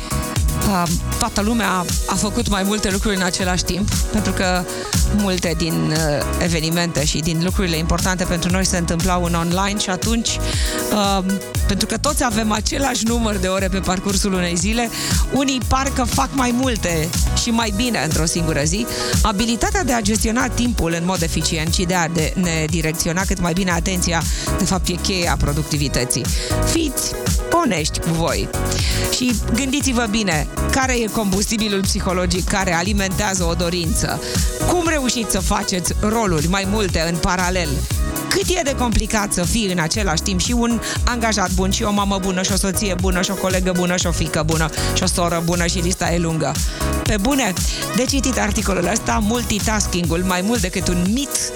uh, 0.69 0.83
toată 1.19 1.41
lumea 1.41 1.85
a 2.07 2.15
făcut 2.15 2.49
mai 2.49 2.63
multe 2.63 2.91
lucruri 2.91 3.17
în 3.17 3.23
același 3.23 3.65
timp, 3.65 3.95
pentru 3.95 4.33
că 4.33 4.65
multe 5.17 5.55
din 5.57 5.75
uh, 5.91 6.25
evenimente 6.39 7.05
și 7.05 7.19
din 7.19 7.41
lucrurile 7.45 7.77
importante 7.77 8.25
pentru 8.25 8.51
noi 8.51 8.65
se 8.65 8.77
întâmplau 8.77 9.25
în 9.25 9.35
online 9.35 9.79
și 9.79 9.91
atunci, 9.91 10.29
uh, 10.93 11.25
pentru 11.67 11.87
că 11.87 11.97
toți 11.97 12.25
avem 12.25 12.53
același 12.53 13.05
număr 13.05 13.37
de 13.37 13.47
ore 13.47 13.69
pe 13.69 13.79
parcursul 13.79 14.33
unei 14.33 14.57
zile, 14.57 14.91
unii 15.33 15.61
parcă 15.69 16.05
fac 16.05 16.29
mai 16.33 16.55
multe 16.61 17.09
și 17.43 17.51
mai 17.51 17.73
bine 17.77 18.01
într-o 18.05 18.25
singură 18.25 18.63
zi. 18.65 18.87
Abilitatea 19.23 19.85
de 19.85 19.93
a 19.93 20.01
gestiona 20.01 20.49
timpul 20.49 20.95
în 20.99 21.05
mod 21.05 21.23
eficient 21.23 21.75
și 21.75 21.85
de 21.85 21.95
a 21.95 22.09
de 22.09 22.33
ne 22.37 22.65
direcționa 22.71 23.23
cât 23.23 23.41
mai 23.41 23.53
bine 23.53 23.71
atenția, 23.71 24.23
de 24.59 24.65
fapt 24.65 24.89
e 24.89 24.93
cheia 24.93 25.37
productivității. 25.39 26.25
Fiți 26.73 27.13
onești 27.65 27.99
cu 27.99 28.09
voi 28.13 28.49
și 29.15 29.35
gândiți-vă 29.55 30.07
bine 30.11 30.47
care 30.71 30.93
e 30.93 31.07
combustibilul 31.07 31.81
psihologic 31.81 32.49
care 32.49 32.75
alimentează 32.75 33.45
o 33.45 33.55
dorință. 33.55 34.21
Cum 34.69 34.89
reușiți 35.01 35.31
să 35.31 35.41
faceți 35.41 35.95
roluri 36.01 36.49
mai 36.49 36.67
multe 36.71 37.05
în 37.11 37.17
paralel? 37.17 37.69
Cât 38.29 38.49
e 38.49 38.61
de 38.65 38.75
complicat 38.79 39.33
să 39.33 39.43
fii 39.43 39.73
în 39.73 39.79
același 39.79 40.23
timp 40.23 40.41
și 40.41 40.53
un 40.53 40.81
angajat 41.05 41.51
bun, 41.53 41.71
și 41.71 41.83
o 41.83 41.91
mamă 41.91 42.19
bună, 42.21 42.43
și 42.43 42.53
o 42.53 42.57
soție 42.57 42.95
bună, 43.01 43.23
și 43.23 43.31
o 43.31 43.35
colegă 43.35 43.73
bună, 43.77 43.97
și 43.97 44.07
o 44.07 44.11
fică 44.13 44.43
bună, 44.47 44.69
și 44.95 45.03
o 45.03 45.07
soră 45.07 45.43
bună 45.45 45.67
și 45.67 45.79
lista 45.79 46.13
e 46.13 46.19
lungă. 46.19 46.53
Pe 47.03 47.17
bune, 47.21 47.53
de 47.97 48.05
citit 48.05 48.39
articolul 48.39 48.89
ăsta, 48.93 49.19
multitasking-ul, 49.23 50.25
mai 50.27 50.41
mult 50.41 50.61
decât 50.61 50.89
un 50.89 51.07
mit, 51.09 51.53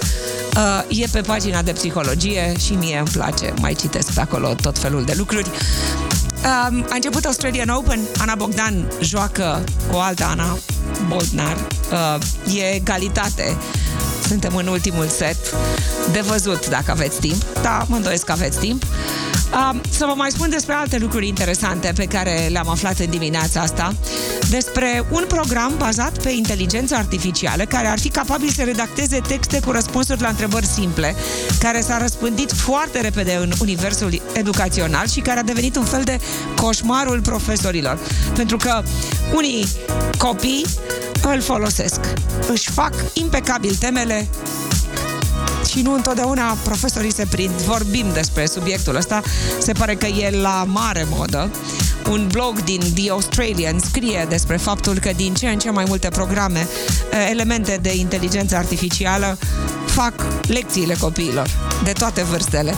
uh, 0.55 0.99
e 0.99 1.05
pe 1.11 1.21
pagina 1.21 1.61
de 1.61 1.71
psihologie 1.71 2.53
și 2.65 2.73
mie 2.73 2.97
îmi 2.97 3.07
place, 3.07 3.53
mai 3.59 3.73
citesc 3.73 4.11
pe 4.11 4.19
acolo 4.19 4.53
tot 4.61 4.77
felul 4.77 5.03
de 5.03 5.13
lucruri. 5.17 5.49
Um, 5.49 6.85
a 6.89 6.95
început 6.95 7.25
Australian 7.25 7.69
Open, 7.69 7.99
Ana 8.17 8.35
Bogdan 8.35 8.91
joacă 9.01 9.63
cu 9.89 9.95
o 9.95 9.99
altă 9.99 10.23
Ana 10.23 10.57
Boldnar. 11.07 11.67
Uh, 11.91 12.55
e 12.57 12.75
egalitate. 12.75 13.57
Suntem 14.27 14.55
în 14.55 14.67
ultimul 14.67 15.07
set. 15.07 15.37
De 16.11 16.19
văzut 16.19 16.69
dacă 16.69 16.91
aveți 16.91 17.19
timp. 17.19 17.43
Da, 17.61 17.85
mă 17.87 17.95
îndoiesc 17.95 18.25
că 18.25 18.31
aveți 18.31 18.59
timp. 18.59 18.83
Uh, 19.51 19.79
să 19.89 20.05
vă 20.05 20.13
mai 20.15 20.31
spun 20.31 20.49
despre 20.49 20.73
alte 20.73 20.97
lucruri 20.97 21.27
interesante 21.27 21.91
pe 21.95 22.05
care 22.05 22.47
le-am 22.51 22.69
aflat 22.69 22.99
în 22.99 23.09
dimineața 23.09 23.61
asta. 23.61 23.95
Despre 24.49 25.05
un 25.11 25.23
program 25.27 25.73
bazat 25.77 26.21
pe 26.21 26.29
inteligență 26.29 26.95
artificială 26.95 27.63
care 27.63 27.87
ar 27.87 27.99
fi 27.99 28.09
capabil 28.09 28.49
să 28.49 28.63
redacteze 28.63 29.19
texte 29.27 29.59
cu 29.59 29.71
răspunsuri 29.71 30.21
la 30.21 30.27
întrebări 30.27 30.65
simple, 30.65 31.15
care 31.59 31.81
s-a 31.81 31.97
răspândit 31.97 32.51
foarte 32.51 33.01
repede 33.01 33.35
în 33.41 33.51
universul 33.61 34.21
educațional 34.33 35.07
și 35.07 35.19
care 35.19 35.39
a 35.39 35.43
devenit 35.43 35.75
un 35.75 35.85
fel 35.85 36.03
de 36.03 36.19
coșmarul 36.55 37.21
profesorilor. 37.21 37.99
Pentru 38.35 38.57
că 38.57 38.83
unii 39.35 39.67
copii 40.17 40.65
îl 41.21 41.41
folosesc. 41.41 41.99
Își 42.51 42.71
fac 42.71 42.93
impecabil 43.13 43.75
temele 43.79 44.27
și 45.69 45.81
nu 45.81 45.93
întotdeauna 45.93 46.57
profesorii 46.63 47.13
se 47.13 47.25
prind. 47.29 47.51
Vorbim 47.51 48.05
despre 48.13 48.45
subiectul 48.45 48.95
ăsta, 48.95 49.21
se 49.59 49.71
pare 49.71 49.95
că 49.95 50.05
e 50.05 50.37
la 50.41 50.65
mare 50.67 51.07
modă. 51.09 51.51
Un 52.09 52.27
blog 52.31 52.63
din 52.63 52.81
The 52.93 53.09
Australian 53.09 53.79
scrie 53.79 54.25
despre 54.29 54.57
faptul 54.57 54.99
că 54.99 55.11
din 55.15 55.33
ce 55.33 55.47
în 55.47 55.59
ce 55.59 55.69
mai 55.69 55.85
multe 55.87 56.07
programe, 56.07 56.67
elemente 57.29 57.79
de 57.81 57.95
inteligență 57.95 58.55
artificială 58.55 59.37
fac 59.85 60.13
lecțiile 60.47 60.95
copiilor 60.99 61.49
de 61.83 61.91
toate 61.91 62.23
vârstele. 62.23 62.75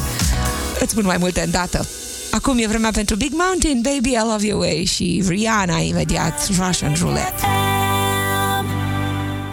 Îți 0.79 0.91
spun 0.91 1.05
mai 1.05 1.17
multe 1.19 1.41
îndată. 1.41 1.85
Acum 2.31 2.57
e 2.57 2.67
vremea 2.67 2.91
pentru 2.91 3.15
Big 3.15 3.31
Mountain, 3.33 3.81
Baby, 3.81 4.09
I 4.09 4.21
Love 4.31 4.45
Your 4.45 4.61
Way 4.61 4.85
și 4.85 5.23
Rihanna 5.27 5.77
imediat, 5.77 6.49
Russian 6.59 6.95
Roulette. 6.99 7.56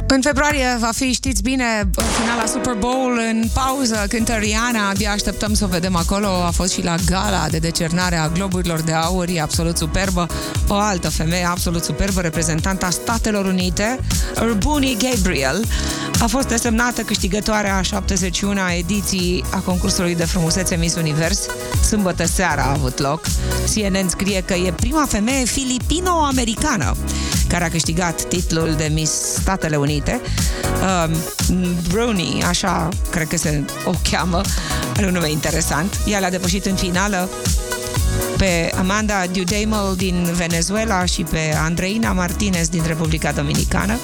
În 0.07 0.21
februarie 0.21 0.77
va 0.81 0.91
fi, 0.95 1.13
știți 1.13 1.43
bine, 1.43 1.91
finala 2.21 2.47
Super 2.47 2.75
Bowl 2.75 3.21
în 3.31 3.45
pauză, 3.53 4.05
cântă 4.09 4.33
Rihanna, 4.33 4.89
abia 4.89 5.11
așteptăm 5.11 5.55
să 5.55 5.65
o 5.65 5.67
vedem 5.67 5.97
acolo. 5.97 6.27
A 6.27 6.51
fost 6.51 6.73
și 6.73 6.83
la 6.83 6.95
gala 7.07 7.47
de 7.51 7.59
decernare 7.59 8.17
a 8.17 8.29
Globurilor 8.29 8.81
de 8.81 8.93
Aur, 8.93 9.29
e 9.29 9.41
absolut 9.41 9.77
superbă. 9.77 10.27
O 10.69 10.75
altă 10.75 11.11
femeie 11.11 11.45
absolut 11.45 11.85
superbă, 11.85 12.21
reprezentanta 12.21 12.91
Statelor 12.91 13.45
Unite, 13.45 13.99
Urbuni 14.41 14.97
Gabriel, 14.99 15.65
a 16.21 16.27
fost 16.27 16.49
desemnată 16.49 17.03
câștigătoarea 17.03 17.77
a 17.77 17.83
71 17.83 18.61
ediții 18.79 19.45
a 19.51 19.59
concursului 19.59 20.15
de 20.15 20.25
frumusețe 20.25 20.77
Miss 20.77 20.95
Univers. 20.95 21.47
Sâmbătă 21.87 22.27
seara 22.27 22.63
a 22.63 22.71
avut 22.71 22.99
loc. 22.99 23.25
CNN 23.75 24.09
scrie 24.09 24.43
că 24.47 24.55
e 24.55 24.73
prima 24.73 25.07
femeie 25.09 25.45
filipino-americană 25.45 26.97
care 27.55 27.67
a 27.67 27.71
câștigat 27.71 28.23
titlul 28.23 28.75
de 28.77 28.91
Miss 28.93 29.13
Statele 29.13 29.77
Unite. 29.77 30.21
Uh, 30.83 31.17
Bruni, 31.89 32.43
așa 32.43 32.89
cred 33.11 33.29
că 33.29 33.37
se 33.37 33.65
o 33.85 33.91
cheamă, 34.11 34.41
are 34.97 35.07
un 35.07 35.13
nume 35.13 35.31
interesant. 35.31 36.01
Ea 36.07 36.21
l-a 36.21 36.29
depășit 36.29 36.65
în 36.67 36.75
finală 36.75 37.29
pe 38.37 38.73
Amanda 38.79 39.15
Dudamel 39.33 39.95
din 39.97 40.31
Venezuela 40.33 41.05
și 41.05 41.23
pe 41.23 41.55
Andreina 41.63 42.13
Martinez 42.13 42.69
din 42.69 42.83
Republica 42.87 43.33
Dominicană. 43.33 43.99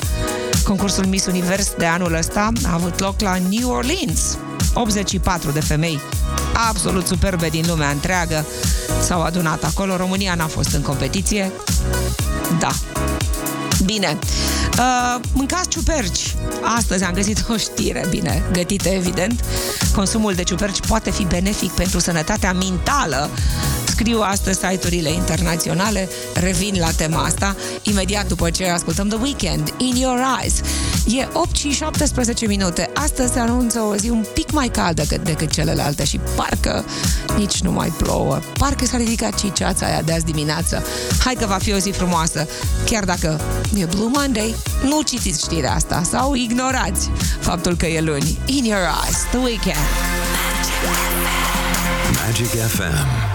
Concursul 0.64 1.06
Miss 1.06 1.26
Univers 1.26 1.72
de 1.78 1.86
anul 1.86 2.14
ăsta 2.14 2.52
a 2.62 2.72
avut 2.74 3.00
loc 3.00 3.20
la 3.20 3.36
New 3.50 3.70
Orleans. 3.70 4.38
84 4.74 5.50
de 5.50 5.60
femei 5.60 6.00
absolut 6.68 7.06
superbe 7.06 7.48
din 7.48 7.64
lumea 7.66 7.90
întreagă 7.90 8.46
s-au 9.02 9.22
adunat 9.22 9.64
acolo. 9.64 9.96
România 9.96 10.34
n-a 10.34 10.46
fost 10.46 10.74
în 10.74 10.82
competiție. 10.82 11.52
Da, 12.58 12.70
Bine, 13.84 14.18
uh, 14.78 15.20
mâncați 15.32 15.68
ciuperci. 15.68 16.34
Astăzi 16.76 17.04
am 17.04 17.12
găsit 17.12 17.44
o 17.48 17.56
știre 17.56 18.06
bine 18.10 18.42
gătită, 18.52 18.88
evident. 18.88 19.44
Consumul 19.94 20.34
de 20.34 20.42
ciuperci 20.42 20.80
poate 20.80 21.10
fi 21.10 21.24
benefic 21.24 21.70
pentru 21.70 21.98
sănătatea 21.98 22.52
mentală 22.52 23.30
scriu 24.00 24.20
astăzi 24.20 24.58
site-urile 24.58 25.12
internaționale, 25.12 26.08
revin 26.34 26.74
la 26.78 26.90
tema 26.90 27.22
asta, 27.22 27.56
imediat 27.82 28.28
după 28.28 28.50
ce 28.50 28.68
ascultăm 28.68 29.08
The 29.08 29.18
Weekend, 29.22 29.74
In 29.76 29.96
Your 29.96 30.18
Eyes. 30.40 30.60
E 31.06 31.28
8 31.32 31.56
și 31.56 31.70
17 31.70 32.46
minute. 32.46 32.90
Astăzi 32.94 33.32
se 33.32 33.38
anunță 33.38 33.80
o 33.80 33.94
zi 33.94 34.08
un 34.08 34.24
pic 34.34 34.52
mai 34.52 34.68
caldă 34.68 35.02
decât, 35.02 35.24
decât 35.24 35.50
celelalte 35.50 36.04
și 36.04 36.20
parcă 36.36 36.84
nici 37.36 37.60
nu 37.60 37.72
mai 37.72 37.88
plouă. 37.88 38.40
Parcă 38.58 38.84
s-a 38.86 38.96
ridicat 38.96 39.38
și 39.38 39.52
ceața 39.52 39.86
aia 39.86 40.02
de 40.02 40.12
azi 40.12 40.24
dimineață. 40.24 40.82
Hai 41.24 41.34
că 41.34 41.46
va 41.46 41.58
fi 41.62 41.72
o 41.72 41.78
zi 41.78 41.90
frumoasă, 41.90 42.48
chiar 42.84 43.04
dacă 43.04 43.40
e 43.74 43.84
Blue 43.84 44.10
Monday. 44.12 44.54
Nu 44.82 45.02
citiți 45.02 45.40
știrea 45.44 45.74
asta 45.74 46.02
sau 46.10 46.34
ignorați 46.34 47.10
faptul 47.40 47.76
că 47.76 47.86
e 47.86 48.00
luni. 48.00 48.38
In 48.46 48.64
Your 48.64 48.88
Eyes, 49.04 49.18
The 49.30 49.38
Weekend. 49.38 49.86
Magic 52.26 52.46
FM. 52.46 53.29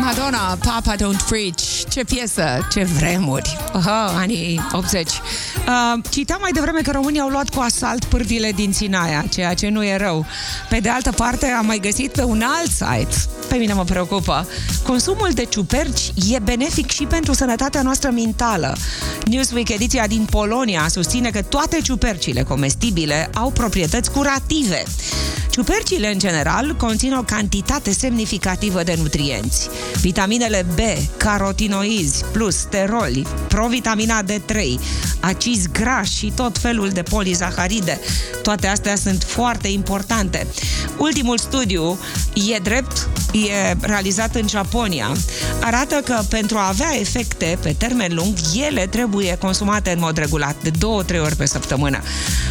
Madonna, 0.00 0.58
Papa 0.64 0.94
Don't 0.96 1.28
Preach. 1.28 1.84
Ce 1.88 2.04
piesă, 2.04 2.66
ce 2.70 2.84
vremuri. 2.84 3.56
Aha, 3.72 4.12
anii 4.16 4.60
80. 4.72 5.08
Uh, 5.10 6.04
citeam 6.10 6.38
mai 6.40 6.50
devreme 6.50 6.80
că 6.80 6.90
românii 6.90 7.20
au 7.20 7.28
luat 7.28 7.48
cu 7.48 7.60
asalt 7.60 8.04
pârvile 8.04 8.52
din 8.52 8.72
Sinaia, 8.72 9.24
ceea 9.30 9.54
ce 9.54 9.68
nu 9.68 9.84
e 9.84 9.96
rău. 9.96 10.26
Pe 10.68 10.78
de 10.80 10.88
altă 10.88 11.10
parte, 11.10 11.46
am 11.46 11.66
mai 11.66 11.78
găsit 11.78 12.12
pe 12.12 12.22
un 12.22 12.42
alt 12.58 12.70
site, 12.70 13.16
pe 13.48 13.54
mine 13.56 13.72
mă 13.72 13.84
preocupă, 13.84 14.46
consumul 14.86 15.30
de 15.34 15.44
ciuperci 15.44 16.12
e 16.30 16.38
benefic 16.38 16.90
și 16.90 17.04
pentru 17.04 17.32
sănătatea 17.32 17.82
noastră 17.82 18.10
mentală. 18.10 18.76
Newsweek, 19.24 19.68
ediția 19.68 20.06
din 20.06 20.26
Polonia, 20.30 20.86
susține 20.88 21.30
că 21.30 21.42
toate 21.42 21.80
ciupercile 21.82 22.42
comestibile 22.42 23.30
au 23.34 23.50
proprietăți 23.50 24.10
curative. 24.10 24.82
Ciupercile, 25.58 26.12
în 26.12 26.18
general, 26.18 26.76
conțin 26.76 27.12
o 27.12 27.22
cantitate 27.22 27.92
semnificativă 27.92 28.82
de 28.82 28.94
nutrienți. 28.98 29.68
Vitaminele 30.00 30.66
B, 30.74 30.78
carotinoizi, 31.16 32.24
plus 32.32 32.56
steroli, 32.56 33.26
provitamina 33.48 34.22
D3, 34.22 34.56
acizi 35.20 35.68
grași 35.72 36.16
și 36.16 36.32
tot 36.36 36.58
felul 36.58 36.88
de 36.88 37.02
polizaharide. 37.02 38.00
Toate 38.42 38.66
astea 38.66 38.96
sunt 38.96 39.22
foarte 39.22 39.68
importante. 39.68 40.46
Ultimul 40.98 41.38
studiu 41.38 41.98
e 42.54 42.58
drept, 42.58 43.08
e 43.32 43.76
realizat 43.80 44.34
în 44.34 44.48
Japonia. 44.48 45.12
Arată 45.60 45.94
că 46.04 46.20
pentru 46.28 46.58
a 46.58 46.68
avea 46.68 46.98
efecte 47.00 47.58
pe 47.62 47.74
termen 47.78 48.14
lung, 48.14 48.34
ele 48.66 48.86
trebuie 48.86 49.36
consumate 49.40 49.90
în 49.90 49.98
mod 49.98 50.16
regulat, 50.16 50.56
de 50.62 50.70
două-trei 50.78 51.20
ori 51.20 51.36
pe 51.36 51.46
săptămână. 51.46 52.02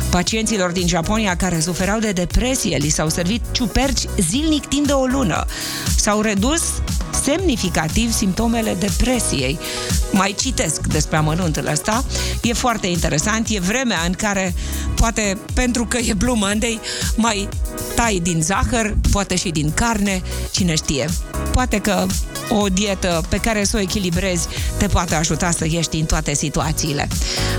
Pacienților 0.09 0.71
din 0.71 0.87
Japonia 0.87 1.35
care 1.35 1.59
suferau 1.59 1.99
de 1.99 2.11
depresie 2.11 2.77
li 2.77 2.89
s-au 2.89 3.09
servit 3.09 3.41
ciuperci 3.51 4.01
zilnic 4.29 4.65
timp 4.65 4.85
de 4.87 4.91
o 4.91 5.05
lună. 5.05 5.45
S-au 5.95 6.21
redus 6.21 6.61
semnificativ 7.23 8.11
simptomele 8.13 8.75
depresiei. 8.79 9.59
Mai 10.11 10.35
citesc 10.39 10.87
despre 10.87 11.17
amănuntul 11.17 11.67
ăsta. 11.67 12.03
E 12.41 12.53
foarte 12.53 12.87
interesant. 12.87 13.47
E 13.49 13.59
vremea 13.59 13.99
în 14.05 14.13
care, 14.13 14.53
poate 14.95 15.37
pentru 15.53 15.85
că 15.85 15.97
e 15.97 16.13
Blue 16.13 16.37
Monday, 16.37 16.79
mai 17.15 17.49
tai 17.95 18.19
din 18.23 18.41
zahăr, 18.41 18.95
poate 19.11 19.35
și 19.35 19.49
din 19.49 19.71
carne, 19.73 20.21
cine 20.51 20.75
știe. 20.75 21.09
Poate 21.51 21.77
că 21.79 22.05
o 22.49 22.67
dietă 22.67 23.23
pe 23.29 23.37
care 23.37 23.63
să 23.63 23.77
o 23.77 23.79
echilibrezi 23.79 24.47
te 24.77 24.87
poate 24.87 25.15
ajuta 25.15 25.51
să 25.51 25.65
ieși 25.69 25.89
din 25.89 26.05
toate 26.05 26.33
situațiile. 26.33 27.07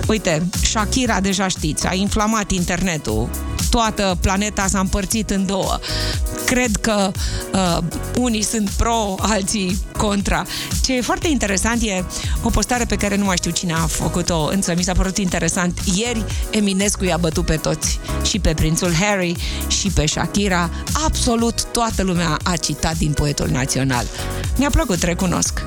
Uite, 0.06 0.46
Shakira, 0.62 1.20
deja 1.20 1.48
știți, 1.48 1.86
a 1.86 1.94
inflamat 1.94 2.50
internetul. 2.50 3.28
Toată 3.70 4.18
planeta 4.20 4.66
s-a 4.68 4.78
împărțit 4.78 5.30
în 5.30 5.46
două. 5.46 5.78
Cred 6.48 6.76
că 6.76 7.10
uh, 7.52 7.78
unii 8.16 8.42
sunt 8.42 8.70
pro, 8.70 9.14
alții 9.18 9.78
contra. 9.96 10.44
Ce 10.82 10.96
e 10.96 11.00
foarte 11.00 11.28
interesant 11.28 11.82
e 11.82 12.04
o 12.42 12.50
postare 12.50 12.84
pe 12.84 12.96
care 12.96 13.16
nu 13.16 13.24
mai 13.24 13.36
știu 13.36 13.50
cine 13.50 13.72
a 13.72 13.86
făcut-o, 13.86 14.48
însă 14.52 14.74
mi 14.76 14.82
s-a 14.82 14.92
părut 14.92 15.18
interesant. 15.18 15.78
Ieri 15.94 16.24
Eminescu 16.50 17.04
i-a 17.04 17.16
bătut 17.16 17.44
pe 17.44 17.56
toți, 17.56 18.00
și 18.24 18.38
pe 18.38 18.54
prințul 18.54 18.94
Harry, 18.94 19.36
și 19.66 19.88
pe 19.88 20.06
Shakira. 20.06 20.70
Absolut 21.04 21.64
toată 21.64 22.02
lumea 22.02 22.36
a 22.42 22.56
citat 22.56 22.96
din 22.96 23.12
poetul 23.12 23.48
național. 23.48 24.06
Mi-a 24.56 24.70
plăcut, 24.70 25.02
recunosc. 25.02 25.62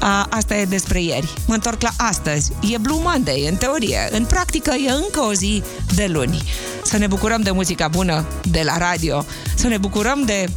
A, 0.00 0.26
asta 0.30 0.54
e 0.54 0.64
despre 0.64 1.02
ieri. 1.02 1.32
Mă 1.46 1.54
întorc 1.54 1.82
la 1.82 1.90
astăzi. 1.96 2.52
E 2.72 2.78
Blue 2.78 3.00
Monday, 3.02 3.46
în 3.48 3.56
teorie. 3.56 4.08
În 4.10 4.24
practică 4.24 4.70
e 4.86 4.90
încă 4.90 5.20
o 5.20 5.32
zi 5.32 5.62
de 5.94 6.06
luni. 6.12 6.42
Să 6.82 6.98
ne 6.98 7.06
bucurăm 7.06 7.40
de 7.40 7.50
muzica 7.50 7.88
bună 7.88 8.26
de 8.50 8.62
la 8.64 8.78
radio, 8.78 9.24
să 9.56 9.66
ne 9.66 9.76
bucurăm 9.78 10.22
de 10.24 10.48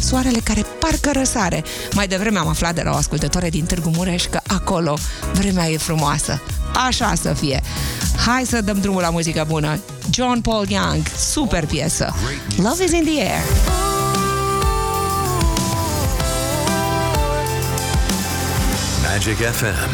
soarele 0.00 0.38
care 0.44 0.64
parcă 0.80 1.10
răsare. 1.12 1.64
Mai 1.92 2.06
devreme 2.06 2.38
am 2.38 2.48
aflat 2.48 2.74
de 2.74 2.82
la 2.82 2.90
o 2.90 2.94
ascultătoare 2.94 3.48
din 3.48 3.64
Târgu 3.64 3.90
Mureș 3.94 4.24
că 4.24 4.40
acolo 4.46 4.98
vremea 5.32 5.68
e 5.68 5.76
frumoasă. 5.76 6.42
Așa 6.86 7.12
să 7.22 7.32
fie. 7.32 7.62
Hai 8.26 8.44
să 8.44 8.60
dăm 8.60 8.80
drumul 8.80 9.00
la 9.00 9.10
muzică 9.10 9.44
bună. 9.48 9.78
John 10.10 10.40
Paul 10.40 10.66
Young, 10.68 11.02
super 11.18 11.66
piesă. 11.66 12.14
Love 12.56 12.84
is 12.84 12.92
in 12.92 13.04
the 13.04 13.20
air. 13.20 13.42
Magic 19.02 19.36
FM. 19.36 19.90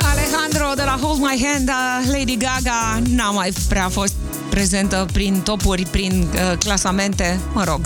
Alejandro 0.00 0.72
de 0.74 0.82
la 0.82 0.98
Hold 1.00 1.20
My 1.20 1.44
Hand, 1.44 1.70
Lady 2.10 2.36
Gaga, 2.36 3.02
n-a 3.08 3.30
mai 3.30 3.52
prea 3.68 3.88
fost 3.88 4.14
prezentă 4.58 5.06
prin 5.12 5.40
topuri, 5.40 5.82
prin 5.82 6.26
uh, 6.32 6.58
clasamente, 6.58 7.40
mă 7.52 7.64
rog, 7.64 7.80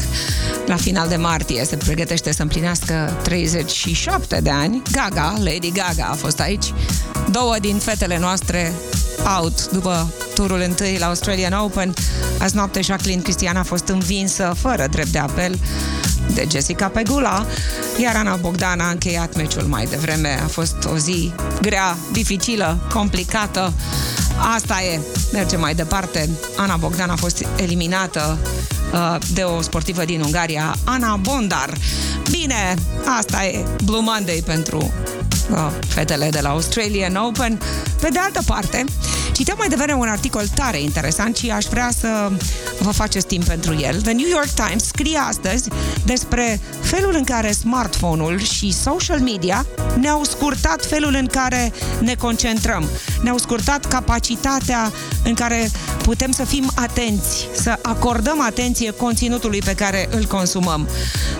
la 0.67 0.77
final 0.77 1.09
de 1.09 1.17
martie 1.17 1.65
se 1.65 1.77
pregătește 1.77 2.33
să 2.33 2.43
împlinească 2.43 3.21
37 3.23 4.41
de 4.41 4.51
ani. 4.51 4.83
Gaga, 4.93 5.35
Lady 5.39 5.73
Gaga 5.73 6.09
a 6.11 6.15
fost 6.15 6.41
aici. 6.41 6.73
Două 7.31 7.57
din 7.61 7.77
fetele 7.77 8.19
noastre 8.19 8.73
out 9.39 9.71
după 9.71 10.13
turul 10.35 10.61
întâi 10.61 10.97
la 10.99 11.07
Australian 11.07 11.53
Open. 11.53 11.95
Azi 12.39 12.57
noapte 12.57 12.81
Jacqueline 12.81 13.23
Cristiana 13.23 13.61
a 13.61 13.63
fost 13.63 13.89
învinsă 13.89 14.55
fără 14.59 14.87
drept 14.91 15.09
de 15.09 15.19
apel 15.19 15.59
de 16.35 16.47
Jessica 16.51 16.89
Pegula, 16.89 17.47
iar 18.01 18.17
Ana 18.17 18.37
Bogdan 18.37 18.81
a 18.81 18.91
încheiat 18.91 19.37
meciul 19.37 19.63
mai 19.63 19.87
devreme. 19.87 20.41
A 20.45 20.47
fost 20.47 20.77
o 20.93 20.97
zi 20.97 21.33
grea, 21.61 21.97
dificilă, 22.13 22.79
complicată. 22.93 23.73
Asta 24.55 24.83
e. 24.83 25.01
Mergem 25.33 25.61
mai 25.61 25.75
departe. 25.75 26.29
Ana 26.57 26.77
Bogdan 26.77 27.11
a 27.11 27.17
fost 27.17 27.45
eliminată 27.57 28.39
uh, 28.93 29.17
de 29.33 29.43
o 29.43 29.63
sportivă 29.63 30.05
din 30.05 30.21
Ungaria, 30.21 30.77
Ana 30.85 31.17
Bondar. 31.17 31.73
Bine, 32.31 32.75
asta 33.19 33.45
e 33.45 33.65
Blue 33.85 34.01
Monday 34.01 34.43
pentru 34.47 34.79
uh, 34.79 35.22
fetele 35.89 36.29
de 36.31 36.41
la 36.41 36.49
Australian 36.49 37.15
Open. 37.15 37.61
Pe 38.01 38.09
de 38.09 38.19
altă 38.19 38.41
parte, 38.47 38.85
citeam 39.43 39.61
mai 39.61 39.77
devreme 39.77 39.99
un 39.99 40.09
articol 40.09 40.49
tare 40.55 40.81
interesant 40.81 41.37
și 41.37 41.51
aș 41.51 41.65
vrea 41.65 41.91
să 41.99 42.31
vă 42.81 42.91
faceți 42.91 43.27
timp 43.27 43.45
pentru 43.45 43.81
el. 43.81 44.01
The 44.01 44.13
New 44.13 44.29
York 44.29 44.49
Times 44.49 44.85
scrie 44.85 45.19
astăzi 45.29 45.69
despre 46.05 46.61
felul 46.81 47.15
în 47.15 47.25
care 47.25 47.53
smartphone-ul 47.53 48.41
și 48.41 48.73
social 48.73 49.21
media 49.21 49.67
ne-au 50.01 50.25
scurtat 50.25 50.87
felul 50.87 51.15
în 51.15 51.27
care 51.27 51.73
ne 52.01 52.15
concentrăm. 52.15 52.89
Ne-au 53.23 53.39
scurtat 53.39 53.87
capacitatea 53.87 54.93
în 55.25 55.35
care 55.35 55.71
putem 56.03 56.31
să 56.31 56.45
fim 56.45 56.71
atenți, 56.75 57.49
să 57.55 57.79
acordăm 57.83 58.41
atenție 58.41 58.91
conținutului 58.91 59.59
pe 59.59 59.75
care 59.75 60.09
îl 60.11 60.25
consumăm. 60.25 60.89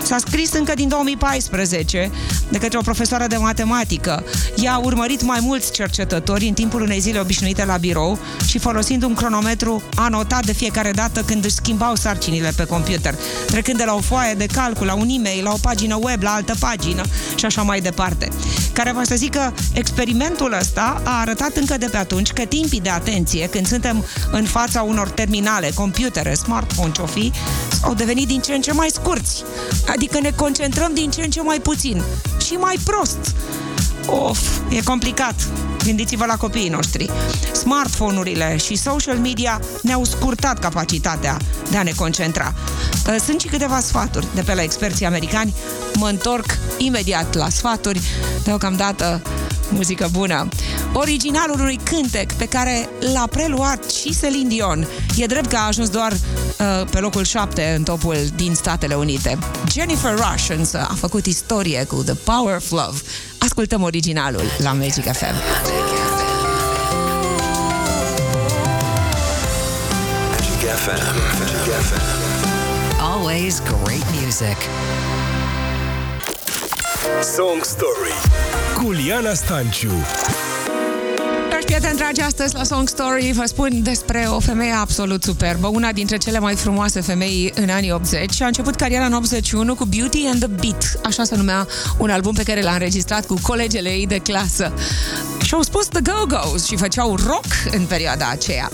S-a 0.01 0.17
scris 0.17 0.53
încă 0.53 0.73
din 0.73 0.87
2014 0.87 2.11
de 2.49 2.57
către 2.57 2.77
o 2.77 2.81
profesoară 2.81 3.27
de 3.27 3.35
matematică. 3.35 4.23
Ea 4.55 4.73
a 4.73 4.77
urmărit 4.77 5.23
mai 5.23 5.39
mulți 5.41 5.71
cercetători 5.71 6.47
în 6.47 6.53
timpul 6.53 6.81
unei 6.81 6.99
zile 6.99 7.19
obișnuite 7.19 7.65
la 7.65 7.77
birou 7.77 7.92
și 8.47 8.59
folosind 8.59 9.03
un 9.03 9.13
cronometru 9.13 9.83
a 9.95 10.07
notat 10.07 10.45
de 10.45 10.53
fiecare 10.53 10.91
dată 10.91 11.21
când 11.21 11.45
își 11.45 11.53
schimbau 11.53 11.95
sarcinile 11.95 12.51
pe 12.55 12.63
computer, 12.63 13.15
trecând 13.45 13.77
de 13.77 13.83
la 13.83 13.93
o 13.93 13.99
foaie 13.99 14.33
de 14.33 14.45
calcul, 14.45 14.85
la 14.85 14.93
un 14.93 15.07
e-mail, 15.09 15.43
la 15.43 15.51
o 15.51 15.57
pagină 15.61 15.97
web, 16.01 16.21
la 16.21 16.33
altă 16.33 16.53
pagină 16.59 17.03
și 17.35 17.45
așa 17.45 17.61
mai 17.61 17.81
departe. 17.81 18.27
Care 18.73 18.91
va 18.91 19.03
să 19.03 19.15
zic 19.15 19.31
că 19.31 19.51
experimentul 19.73 20.55
ăsta 20.59 21.01
a 21.03 21.19
arătat 21.19 21.55
încă 21.55 21.77
de 21.77 21.85
pe 21.85 21.97
atunci 21.97 22.31
că 22.31 22.45
timpii 22.45 22.81
de 22.81 22.89
atenție, 22.89 23.47
când 23.47 23.67
suntem 23.67 24.05
în 24.31 24.43
fața 24.43 24.81
unor 24.81 25.09
terminale, 25.09 25.71
computere, 25.75 26.33
smartphone, 26.33 26.91
ce 26.91 27.01
fi, 27.05 27.31
au 27.81 27.93
devenit 27.93 28.27
din 28.27 28.39
ce 28.39 28.53
în 28.53 28.61
ce 28.61 28.71
mai 28.71 28.89
scurți. 28.91 29.43
Adică 29.87 30.19
ne 30.19 30.31
concentrăm 30.35 30.91
din 30.93 31.09
ce 31.09 31.21
în 31.21 31.29
ce 31.29 31.41
mai 31.41 31.59
puțin 31.59 32.03
și 32.45 32.53
mai 32.53 32.79
prost. 32.83 33.35
Of, 34.05 34.39
e 34.69 34.81
complicat. 34.83 35.35
Gândiți-vă 35.83 36.25
la 36.25 36.35
copiii 36.35 36.69
noștri. 36.69 37.09
Smartphone-urile 37.53 38.57
și 38.57 38.75
social 38.75 39.17
media 39.17 39.59
ne-au 39.81 40.03
scurtat 40.03 40.59
capacitatea 40.59 41.37
de 41.69 41.77
a 41.77 41.83
ne 41.83 41.91
concentra. 41.95 42.53
Uh, 43.07 43.15
sunt 43.25 43.39
și 43.39 43.47
câteva 43.47 43.79
sfaturi 43.79 44.27
de 44.35 44.41
pe 44.41 44.53
la 44.53 44.61
experții 44.61 45.05
americani. 45.05 45.53
Mă 45.95 46.07
întorc 46.07 46.57
imediat 46.77 47.33
la 47.33 47.49
sfaturi. 47.49 48.01
Deocamdată 48.43 49.21
muzică 49.69 50.07
bună. 50.11 50.47
Originalul 50.93 51.59
unui 51.59 51.79
cântec 51.83 52.33
pe 52.33 52.45
care 52.45 52.89
l-a 53.13 53.27
preluat 53.31 53.91
și 53.91 54.15
Celine 54.19 54.47
Dion. 54.47 54.87
E 55.15 55.25
drept 55.25 55.49
că 55.49 55.55
a 55.55 55.67
ajuns 55.67 55.89
doar 55.89 56.11
uh, 56.11 56.87
pe 56.89 56.99
locul 56.99 57.23
7 57.23 57.73
în 57.77 57.83
topul 57.83 58.17
din 58.35 58.55
Statele 58.55 58.93
Unite. 58.93 59.37
Jennifer 59.71 60.11
Rush 60.11 60.49
însă 60.57 60.87
a 60.89 60.93
făcut 60.93 61.25
istorie 61.25 61.83
cu 61.83 62.03
The 62.03 62.13
Power 62.13 62.55
of 62.55 62.71
Love. 62.71 62.97
Ascultăm 63.55 63.81
originalul 63.83 64.43
la 64.57 64.71
Magic 64.73 65.03
FM. 65.03 65.35
Magic 70.31 70.69
FM. 70.75 71.03
Magic 71.39 71.71
FM. 71.87 72.01
Always 72.99 73.61
great 73.61 74.03
music. 74.21 74.57
Song 77.35 77.63
Story 77.63 78.13
cu 78.75 78.91
Liana 78.91 79.33
Stanciu 79.33 79.89
Dragi 79.89 80.42
prieteni 81.83 82.13
dragi, 82.13 82.27
astăzi 82.27 82.55
la 82.55 82.63
Song 82.63 82.87
Story 82.87 83.31
vă 83.31 83.43
spun 83.45 83.83
despre 83.83 84.25
o 84.29 84.39
femeie 84.39 84.71
absolut 84.71 85.23
superbă, 85.23 85.67
una 85.67 85.91
dintre 85.91 86.17
cele 86.17 86.39
mai 86.39 86.55
frumoase 86.55 87.01
femei 87.01 87.51
în 87.55 87.69
anii 87.69 87.91
80 87.91 88.33
și 88.33 88.43
a 88.43 88.45
început 88.45 88.75
cariera 88.75 89.05
în 89.05 89.13
81 89.13 89.75
cu 89.75 89.85
Beauty 89.85 90.25
and 90.25 90.39
the 90.39 90.47
Beat, 90.47 90.99
așa 91.05 91.23
se 91.23 91.35
numea 91.35 91.67
un 91.97 92.09
album 92.09 92.33
pe 92.33 92.43
care 92.43 92.61
l-a 92.61 92.71
înregistrat 92.71 93.25
cu 93.25 93.39
colegele 93.41 93.89
ei 93.89 94.07
de 94.07 94.17
clasă. 94.17 94.73
Și 95.41 95.53
au 95.53 95.61
spus 95.61 95.87
The 95.87 96.01
Go-Go's 96.01 96.65
și 96.67 96.75
făceau 96.75 97.15
rock 97.15 97.45
în 97.71 97.85
perioada 97.85 98.29
aceea. 98.31 98.69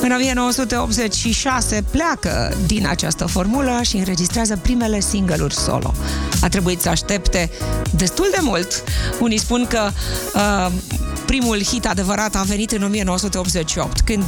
În 0.00 0.10
1986 0.10 1.84
pleacă 1.90 2.56
din 2.66 2.86
această 2.88 3.26
formulă 3.26 3.80
și 3.82 3.96
înregistrează 3.96 4.58
primele 4.62 5.00
single-uri 5.00 5.54
solo. 5.54 5.94
A 6.40 6.48
trebuit 6.48 6.80
să 6.80 6.88
aștepte 6.88 7.50
destul 7.90 8.28
de 8.30 8.38
mult. 8.40 8.84
Unii 9.20 9.38
spun 9.38 9.66
că 9.68 9.90
uh, 10.34 10.72
primul 11.28 11.62
hit 11.62 11.86
adevărat 11.86 12.34
a 12.34 12.42
venit 12.48 12.72
în 12.72 12.82
1988, 12.82 14.00
când 14.00 14.24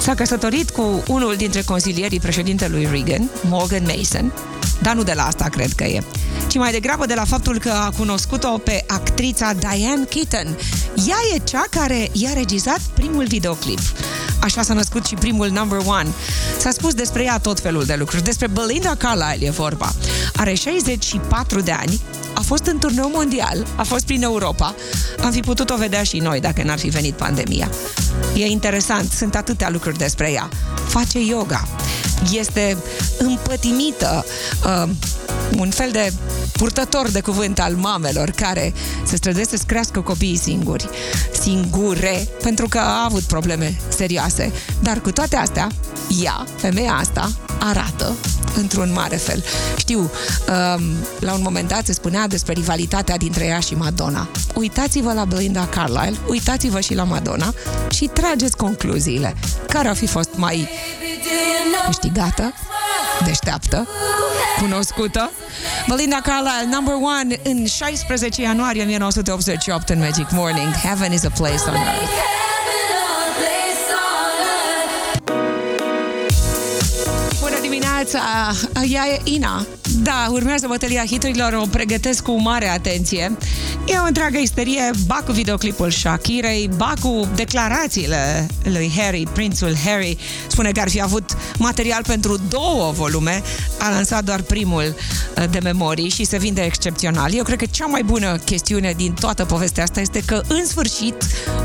s-a 0.00 0.14
căsătorit 0.14 0.70
cu 0.70 1.02
unul 1.06 1.34
dintre 1.36 1.62
consilierii 1.62 2.20
președintelui 2.20 2.88
Reagan, 2.90 3.30
Morgan 3.48 3.82
Mason, 3.96 4.32
dar 4.82 4.94
nu 4.94 5.02
de 5.02 5.12
la 5.14 5.26
asta 5.26 5.44
cred 5.44 5.72
că 5.72 5.84
e, 5.84 6.02
ci 6.46 6.56
mai 6.56 6.70
degrabă 6.70 7.06
de 7.06 7.14
la 7.14 7.24
faptul 7.24 7.58
că 7.58 7.70
a 7.70 7.92
cunoscut-o 7.96 8.58
pe 8.58 8.84
actrița 8.86 9.52
Diane 9.52 10.04
Keaton. 10.08 10.58
Ea 11.08 11.16
e 11.34 11.38
cea 11.44 11.64
care 11.70 12.08
i-a 12.12 12.32
regizat 12.32 12.80
primul 12.94 13.26
videoclip. 13.26 13.78
Așa 14.40 14.62
s-a 14.62 14.74
născut 14.74 15.06
și 15.06 15.14
primul 15.14 15.48
number 15.48 15.78
one. 15.86 16.08
S-a 16.58 16.70
spus 16.70 16.94
despre 16.94 17.22
ea 17.22 17.38
tot 17.38 17.60
felul 17.60 17.84
de 17.84 17.94
lucruri. 17.94 18.22
Despre 18.22 18.46
Belinda 18.46 18.94
Carlisle 18.98 19.46
e 19.46 19.50
vorba. 19.50 19.92
Are 20.36 20.54
64 20.54 21.60
de 21.60 21.72
ani, 21.72 22.00
a 22.19 22.19
fost 22.50 22.66
în 22.66 22.78
turneu 22.78 23.10
mondial, 23.14 23.66
a 23.76 23.82
fost 23.82 24.04
prin 24.04 24.22
Europa. 24.22 24.74
Am 25.22 25.30
fi 25.30 25.40
putut-o 25.40 25.76
vedea 25.76 26.02
și 26.02 26.18
noi 26.18 26.40
dacă 26.40 26.62
n-ar 26.62 26.78
fi 26.78 26.88
venit 26.88 27.14
pandemia. 27.14 27.70
E 28.34 28.46
interesant, 28.46 29.12
sunt 29.12 29.34
atâtea 29.36 29.70
lucruri 29.70 29.98
despre 29.98 30.30
ea. 30.32 30.48
Face 30.88 31.20
yoga, 31.24 31.68
este 32.32 32.76
împătimită, 33.18 34.24
uh, 34.64 34.90
un 35.58 35.70
fel 35.70 35.90
de 35.90 36.12
purtător 36.60 37.10
de 37.10 37.20
cuvânt 37.20 37.60
al 37.60 37.74
mamelor 37.74 38.30
care 38.30 38.72
se 39.06 39.16
străduiesc 39.16 39.50
să 39.50 39.56
crească 39.66 40.00
copiii 40.00 40.36
singuri, 40.36 40.88
singure, 41.42 42.28
pentru 42.42 42.68
că 42.68 42.78
a 42.78 43.04
avut 43.04 43.22
probleme 43.22 43.76
serioase. 43.88 44.52
Dar 44.82 45.00
cu 45.00 45.12
toate 45.12 45.36
astea, 45.36 45.68
ea, 46.22 46.46
femeia 46.56 46.92
asta, 46.92 47.30
arată 47.58 48.16
într-un 48.56 48.92
mare 48.92 49.16
fel. 49.16 49.44
Știu, 49.76 49.98
um, 49.98 50.82
la 51.20 51.32
un 51.32 51.40
moment 51.42 51.68
dat 51.68 51.86
se 51.86 51.92
spunea 51.92 52.26
despre 52.26 52.52
rivalitatea 52.52 53.16
dintre 53.16 53.44
ea 53.44 53.60
și 53.60 53.74
Madonna. 53.74 54.28
Uitați-vă 54.54 55.12
la 55.12 55.24
Belinda 55.24 55.66
Carlisle, 55.66 56.18
uitați-vă 56.28 56.80
și 56.80 56.94
la 56.94 57.04
Madonna 57.04 57.54
și 57.90 58.10
trageți 58.12 58.56
concluziile. 58.56 59.34
Care 59.68 59.88
ar 59.88 59.96
fi 59.96 60.06
fost 60.06 60.30
mai 60.36 60.68
câștigată, 61.86 62.52
deșteaptă, 63.24 63.88
cunoscută? 64.60 65.30
Belinda 65.88 66.20
Carlisle, 66.22 66.68
number 66.70 66.94
one, 66.94 67.40
în 67.42 67.66
16 67.66 68.42
ianuarie 68.42 68.82
1988 68.82 69.88
în 69.88 69.98
Magic 69.98 70.30
Morning. 70.30 70.72
Heaven 70.72 71.12
is 71.12 71.24
a 71.24 71.30
place 71.30 71.62
on 71.68 71.74
earth. 71.74 72.38
Dimineața! 77.60 78.20
Ea 78.88 79.06
e 79.06 79.20
Ina. 79.24 79.66
Da, 80.02 80.26
urmează 80.30 80.66
bătălia 80.66 81.04
hiturilor, 81.06 81.52
o 81.52 81.66
pregătesc 81.70 82.22
cu 82.22 82.40
mare 82.40 82.68
atenție. 82.68 83.36
E 83.86 83.98
o 84.02 84.06
întreagă 84.06 84.38
isterie, 84.38 84.90
ba 85.06 85.22
cu 85.26 85.32
videoclipul 85.32 85.90
Shakirei, 85.90 86.70
ba 86.76 86.92
cu 87.00 87.28
declarațiile 87.34 88.46
lui 88.62 88.92
Harry, 88.96 89.28
prințul 89.32 89.76
Harry. 89.84 90.18
Spune 90.46 90.70
că 90.72 90.80
ar 90.80 90.88
fi 90.88 91.02
avut 91.02 91.36
material 91.58 92.02
pentru 92.06 92.36
două 92.48 92.92
volume, 92.92 93.42
a 93.78 93.90
lansat 93.90 94.24
doar 94.24 94.40
primul 94.40 94.94
uh, 95.38 95.44
de 95.50 95.58
memorii 95.62 96.08
și 96.08 96.24
se 96.24 96.38
vinde 96.38 96.60
excepțional. 96.60 97.34
Eu 97.34 97.44
cred 97.44 97.58
că 97.58 97.66
cea 97.70 97.86
mai 97.86 98.02
bună 98.02 98.36
chestiune 98.44 98.94
din 98.96 99.12
toată 99.12 99.44
povestea 99.44 99.82
asta 99.82 100.00
este 100.00 100.22
că, 100.26 100.42
în 100.48 100.66
sfârșit, 100.66 101.14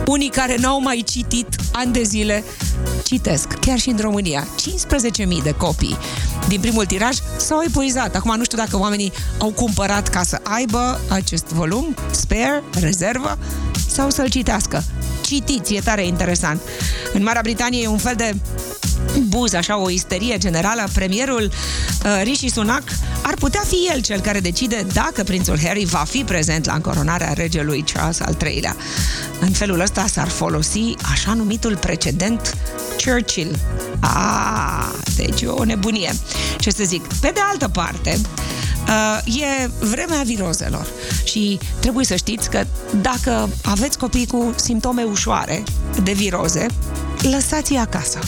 unii 0.06 0.30
care 0.30 0.56
n-au 0.60 0.82
mai 0.82 1.04
citit 1.08 1.48
ani 1.72 1.94
de 1.94 2.04
zile, 2.04 2.44
citesc, 3.04 3.48
chiar 3.48 3.80
și 3.80 3.90
în 3.90 3.98
România. 4.02 4.48
15.000 5.28 5.44
de 5.44 5.52
copii 5.52 5.98
din 6.48 6.60
primul 6.60 6.86
tiraj 6.86 7.18
s-au 7.38 7.62
epuizat. 7.68 8.16
Acum 8.26 8.38
nu 8.38 8.44
știu 8.44 8.58
dacă 8.58 8.78
oamenii 8.80 9.12
au 9.38 9.52
cumpărat 9.52 10.08
ca 10.08 10.24
să 10.24 10.40
aibă 10.44 11.00
acest 11.10 11.46
volum, 11.46 11.96
spare, 12.12 12.64
rezervă, 12.80 13.38
sau 13.88 14.10
să-l 14.10 14.30
citească. 14.30 14.84
Citiți, 15.22 15.74
e 15.74 15.80
tare 15.80 16.06
interesant. 16.06 16.62
În 17.14 17.24
Marea 17.24 17.42
Britanie 17.42 17.82
e 17.82 17.88
un 17.88 17.98
fel 17.98 18.16
de 18.16 18.36
buz, 19.20 19.54
așa, 19.54 19.80
o 19.80 19.90
isterie 19.90 20.38
generală, 20.38 20.88
premierul 20.94 21.44
uh, 21.44 22.22
Rishi 22.24 22.50
Sunak 22.50 22.84
ar 23.22 23.34
putea 23.34 23.62
fi 23.68 23.90
el 23.94 24.02
cel 24.02 24.20
care 24.20 24.40
decide 24.40 24.86
dacă 24.94 25.24
prințul 25.24 25.60
Harry 25.64 25.86
va 25.86 26.04
fi 26.10 26.24
prezent 26.24 26.66
la 26.66 26.74
încoronarea 26.74 27.34
regelui 27.34 27.84
Charles 27.94 28.20
al 28.20 28.38
III-lea. 28.46 28.76
În 29.40 29.52
felul 29.52 29.80
ăsta 29.80 30.06
s-ar 30.08 30.28
folosi 30.28 30.94
așa 31.12 31.34
numitul 31.34 31.78
precedent 31.78 32.58
Churchill. 33.06 33.56
Ah, 34.00 34.88
deci 35.16 35.42
o 35.46 35.64
nebunie. 35.64 36.14
Ce 36.60 36.70
să 36.70 36.84
zic? 36.84 37.08
Pe 37.22 37.32
de 37.34 37.40
altă 37.52 37.68
parte, 37.68 38.20
Uh, 38.88 39.36
e 39.36 39.70
vremea 39.80 40.22
virozelor 40.26 40.88
și 41.24 41.60
trebuie 41.80 42.06
să 42.06 42.16
știți 42.16 42.50
că 42.50 42.66
dacă 43.02 43.50
aveți 43.64 43.98
copii 43.98 44.28
cu 44.28 44.54
simptome 44.56 45.04
ușoare 45.04 45.64
de 46.04 46.12
viroze, 46.12 46.66
lăsați-i 47.30 47.78
acasă. 47.78 48.20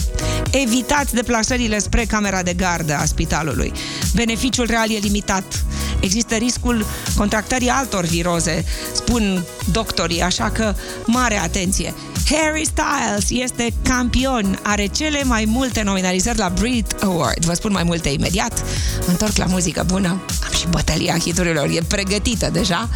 Evitați 0.50 1.14
deplasările 1.14 1.78
spre 1.78 2.04
camera 2.04 2.42
de 2.42 2.52
gardă 2.52 2.94
a 2.94 3.04
spitalului. 3.04 3.72
Beneficiul 4.14 4.66
real 4.66 4.90
e 4.90 4.98
limitat. 4.98 5.64
există 6.00 6.34
riscul 6.34 6.86
contractării 7.16 7.68
altor 7.68 8.04
viroze, 8.04 8.64
spun 8.92 9.44
doctorii, 9.72 10.22
așa 10.22 10.50
că 10.50 10.74
mare 11.06 11.38
atenție. 11.38 11.94
Harry 12.30 12.64
Styles 12.64 13.44
este 13.44 13.74
campion, 13.82 14.58
are 14.62 14.86
cele 14.86 15.22
mai 15.24 15.44
multe 15.44 15.82
nominalizări 15.82 16.38
la 16.38 16.52
Brit 16.58 16.94
Award. 17.00 17.44
Vă 17.44 17.54
spun 17.54 17.72
mai 17.72 17.82
multe 17.82 18.08
imediat. 18.08 18.64
Mă 18.98 19.06
întorc 19.08 19.36
la 19.36 19.44
muzică 19.44 19.84
bună. 19.86 20.08
Am 20.08 20.52
și 20.58 20.66
bătălia 20.68 21.18
hiturilor, 21.18 21.68
e 21.68 21.82
pregătită 21.88 22.50
deja. 22.52 22.88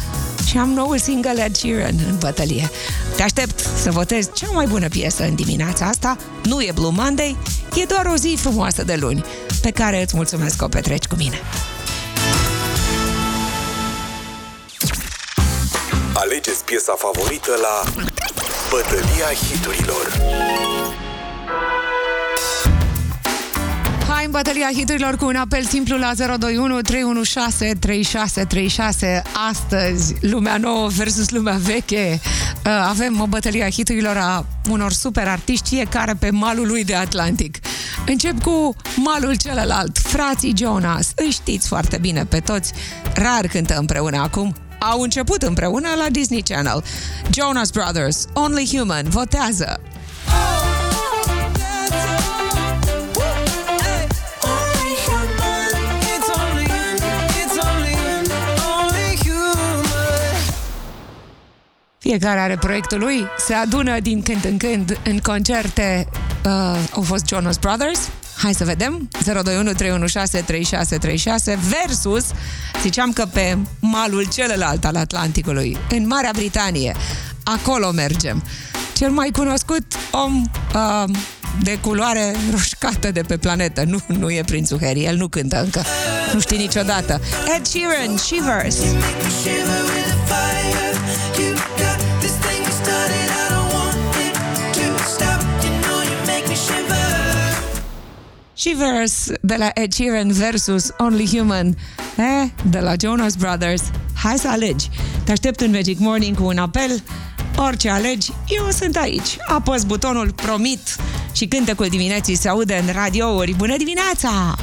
Și 0.45 0.57
am 0.57 0.69
noul 0.69 0.97
single 0.97 1.43
Ed 1.43 1.55
Sheeran 1.55 1.95
în 2.09 2.17
bătălie. 2.17 2.69
Te 3.15 3.23
aștept 3.23 3.59
să 3.59 3.91
votezi 3.91 4.31
cea 4.33 4.49
mai 4.53 4.65
bună 4.65 4.87
piesă 4.87 5.23
în 5.23 5.35
dimineața 5.35 5.85
asta. 5.85 6.17
Nu 6.43 6.61
e 6.61 6.71
Blue 6.73 6.91
Monday, 6.95 7.37
e 7.75 7.85
doar 7.85 8.05
o 8.05 8.15
zi 8.15 8.37
frumoasă 8.39 8.83
de 8.83 8.95
luni, 8.95 9.23
pe 9.61 9.71
care 9.71 10.01
îți 10.01 10.15
mulțumesc 10.15 10.55
că 10.55 10.63
o 10.63 10.67
petreci 10.67 11.05
cu 11.05 11.15
mine. 11.15 11.39
Alegeți 16.13 16.63
piesa 16.63 16.95
favorită 16.97 17.51
la 17.61 18.03
Bătălia 18.69 19.33
hiturilor. 19.47 20.05
Hai 24.23 24.31
în 24.31 24.41
bătălia 24.41 24.69
hiturilor 24.73 25.15
cu 25.15 25.25
un 25.25 25.35
apel 25.35 25.63
simplu 25.63 25.97
la 25.97 26.11
021 26.37 26.81
316 26.81 27.77
3636. 27.79 29.21
Astăzi, 29.49 30.15
lumea 30.21 30.57
nouă 30.57 30.87
versus 30.87 31.29
lumea 31.29 31.57
veche. 31.61 32.19
Uh, 32.65 32.71
Avem 32.89 33.21
o 33.21 33.27
bătălie 33.27 33.63
a 33.63 33.69
hiturilor 33.69 34.17
a 34.17 34.45
unor 34.69 34.91
super 34.91 35.27
artiști, 35.27 35.69
fiecare 35.69 36.13
pe 36.19 36.29
malul 36.29 36.67
lui 36.67 36.83
de 36.83 36.95
Atlantic. 36.95 37.57
Încep 38.05 38.41
cu 38.41 38.75
malul 38.95 39.35
celălalt, 39.35 39.97
frații 39.97 40.53
Jonas. 40.57 41.11
Îi 41.15 41.31
știți 41.31 41.67
foarte 41.67 41.97
bine 41.97 42.25
pe 42.25 42.39
toți. 42.39 42.73
Rar 43.13 43.47
cântă 43.47 43.77
împreună 43.77 44.17
acum. 44.17 44.55
Au 44.79 45.01
început 45.01 45.41
împreună 45.41 45.87
la 45.97 46.09
Disney 46.11 46.41
Channel. 46.41 46.83
Jonas 47.31 47.69
Brothers, 47.69 48.25
Only 48.33 48.69
Human, 48.71 49.09
votează. 49.09 49.79
Fiecare 62.13 62.39
are 62.39 62.55
proiectul 62.55 62.99
lui, 62.99 63.27
se 63.37 63.53
adună 63.53 63.99
din 63.99 64.21
când 64.21 64.45
în 64.45 64.57
când 64.57 64.99
în 65.03 65.17
concerte. 65.17 66.07
Uh, 66.45 66.51
au 66.91 67.01
fost 67.01 67.27
Jonas 67.27 67.57
Brothers. 67.57 67.99
Hai 68.37 68.53
să 68.53 68.63
vedem. 68.63 69.09
021 69.25 69.71
316 69.71 70.51
3636 70.51 71.59
versus, 71.69 72.25
ziceam 72.81 73.11
că 73.11 73.25
pe 73.33 73.57
malul 73.79 74.27
celălalt 74.33 74.85
al 74.85 74.95
Atlanticului, 74.95 75.77
în 75.89 76.07
Marea 76.07 76.31
Britanie. 76.33 76.95
Acolo 77.43 77.91
mergem. 77.91 78.43
Cel 78.97 79.09
mai 79.09 79.29
cunoscut 79.33 79.85
om 80.11 80.43
uh, 80.75 81.03
de 81.61 81.77
culoare 81.81 82.35
roșcată 82.51 83.11
de 83.11 83.21
pe 83.21 83.37
planetă. 83.37 83.83
Nu, 83.85 83.99
nu 84.07 84.29
e 84.29 84.43
prințul 84.45 84.79
Harry, 84.81 85.03
el 85.03 85.15
nu 85.15 85.27
cântă 85.27 85.61
încă. 85.63 85.83
Nu 86.33 86.39
știi 86.39 86.57
niciodată. 86.57 87.21
Ed 87.55 87.65
Sheeran, 87.65 88.17
Shivers. 88.17 88.77
Shivers 98.63 99.27
de 99.41 99.55
la 99.55 99.71
Ed 99.73 99.93
Sheeran 99.93 100.31
versus 100.31 100.91
Only 100.97 101.25
Human 101.37 101.75
eh, 102.17 102.49
de 102.69 102.79
la 102.79 102.93
Jonas 103.01 103.35
Brothers. 103.35 103.81
Hai 104.23 104.37
să 104.37 104.47
alegi. 104.49 104.89
Te 105.25 105.31
aștept 105.31 105.59
în 105.59 105.71
Magic 105.71 105.99
Morning 105.99 106.37
cu 106.37 106.43
un 106.45 106.57
apel. 106.57 107.03
Orice 107.57 107.89
alegi, 107.89 108.31
eu 108.47 108.69
sunt 108.69 108.95
aici. 108.95 109.37
Apăs 109.47 109.83
butonul 109.83 110.31
promit 110.31 110.95
și 111.33 111.45
cântecul 111.45 111.87
dimineții 111.87 112.35
se 112.35 112.49
aude 112.49 112.83
în 112.87 112.93
radiouri. 112.93 113.53
Bună 113.57 113.77
dimineața! 113.77 114.55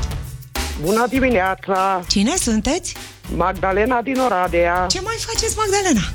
Bună 0.80 1.06
dimineața! 1.08 2.04
Cine 2.08 2.36
sunteți? 2.36 2.96
Magdalena 3.36 4.02
din 4.02 4.18
Oradea, 4.18 4.86
Ce 4.88 5.00
mai 5.00 5.16
faceți, 5.18 5.56
Magdalena? 5.56 6.06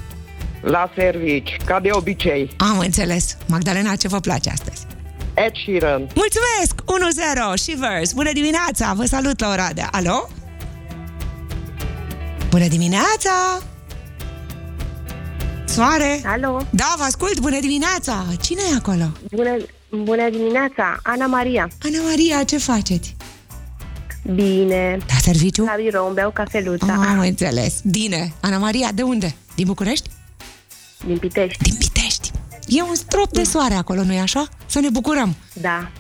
la 0.62 0.92
servici, 0.98 1.58
ca 1.66 1.80
de 1.80 1.90
obicei. 1.92 2.52
Am 2.58 2.80
înțeles. 2.80 3.38
Magdalena, 3.48 3.96
ce 3.96 4.08
vă 4.08 4.20
place 4.20 4.50
astăzi? 4.50 4.86
Ed 5.34 5.52
Sheeran. 5.66 6.08
Mulțumesc! 6.16 6.75
1-0, 6.86 7.54
Shivers. 7.56 8.12
Bună 8.14 8.32
dimineața! 8.34 8.94
Vă 8.94 9.06
salut 9.06 9.40
la 9.40 9.50
Oradea. 9.50 9.88
Alo? 9.92 10.30
Bună 12.50 12.68
dimineața! 12.68 13.60
Soare! 15.66 16.22
Alo, 16.26 16.62
Da, 16.70 16.94
vă 16.98 17.04
ascult! 17.04 17.40
Bună 17.40 17.60
dimineața! 17.60 18.26
Cine 18.42 18.62
e 18.72 18.76
acolo? 18.76 19.12
bună, 19.32 19.56
bună 20.04 20.30
dimineața, 20.30 21.00
Ana 21.04 21.26
Maria. 21.26 21.70
Ana 21.84 22.04
Maria, 22.10 22.44
ce 22.44 22.58
faceți? 22.58 23.16
Bine, 24.34 24.98
Da, 25.08 25.14
serviciu? 25.22 25.64
la 25.64 25.74
birou 25.84 26.06
îmi 26.06 26.16
beau 26.16 26.32
cafeluța 26.32 26.94
Am 26.94 27.20
înțeles. 27.20 27.74
Bine. 27.84 28.34
Ana 28.40 28.58
Maria, 28.58 28.90
de 28.94 29.02
unde? 29.02 29.36
Din 29.56 29.66
București? 29.68 30.10
din 31.06 31.18
Pitești. 31.18 31.64
Din 31.64 31.76
Pitești. 31.78 32.32
E 32.68 32.82
un 32.82 32.96
strop 32.96 33.32
de 33.32 33.44
soare 33.44 33.74
acolo, 33.74 34.04
nu-i 34.04 34.20
așa? 34.20 34.48
Să 34.66 34.80
ne 34.80 34.90
bucurăm. 34.90 35.36
Da. 35.54 35.92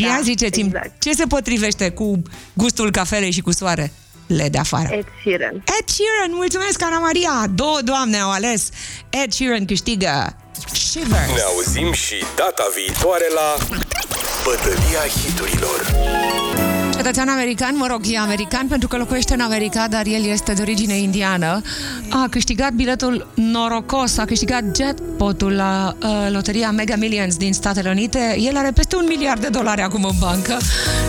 Ia 0.00 0.08
Da, 0.08 0.20
ziceți-mi, 0.22 0.66
exact. 0.66 1.02
ce 1.02 1.12
se 1.12 1.24
potrivește 1.26 1.90
cu 1.90 2.22
gustul 2.52 2.90
cafelei 2.90 3.30
și 3.30 3.40
cu 3.40 3.52
soare? 3.52 3.92
Le 4.26 4.48
de 4.48 4.58
afară. 4.58 4.88
Ed 4.94 5.06
Sheeran. 5.20 5.54
Ed 5.54 5.88
Sheeran, 5.88 6.30
mulțumesc, 6.30 6.82
Ana 6.82 6.98
Maria! 6.98 7.46
Două 7.54 7.78
doamne 7.84 8.16
au 8.18 8.30
ales. 8.30 8.68
Ed 9.10 9.32
Sheeran 9.32 9.64
câștigă 9.64 10.36
Shivers. 10.72 11.32
Ne 11.34 11.40
auzim 11.40 11.92
și 11.92 12.14
data 12.36 12.64
viitoare 12.76 13.26
la 13.34 13.56
Bătălia 14.44 15.06
hiturilor. 15.22 15.86
Cetățean 16.98 17.28
american, 17.28 17.76
mă 17.76 17.86
rog, 17.90 18.00
e 18.04 18.18
american 18.18 18.66
pentru 18.66 18.88
că 18.88 18.96
locuiește 18.96 19.34
în 19.34 19.40
America, 19.40 19.86
dar 19.90 20.06
el 20.06 20.24
este 20.24 20.52
de 20.52 20.62
origine 20.62 20.96
indiană. 20.96 21.60
A 22.08 22.26
câștigat 22.30 22.72
biletul 22.72 23.26
norocos, 23.34 24.18
a 24.18 24.24
câștigat 24.24 24.62
jackpotul 24.76 25.52
la 25.52 25.96
uh, 26.02 26.08
loteria 26.30 26.70
Mega 26.70 26.96
Millions 26.96 27.36
din 27.36 27.52
Statele 27.52 27.90
Unite. 27.90 28.36
El 28.38 28.56
are 28.56 28.70
peste 28.70 28.96
un 28.96 29.04
miliard 29.08 29.40
de 29.40 29.48
dolari 29.48 29.80
acum 29.80 30.04
în 30.04 30.16
bancă 30.18 30.56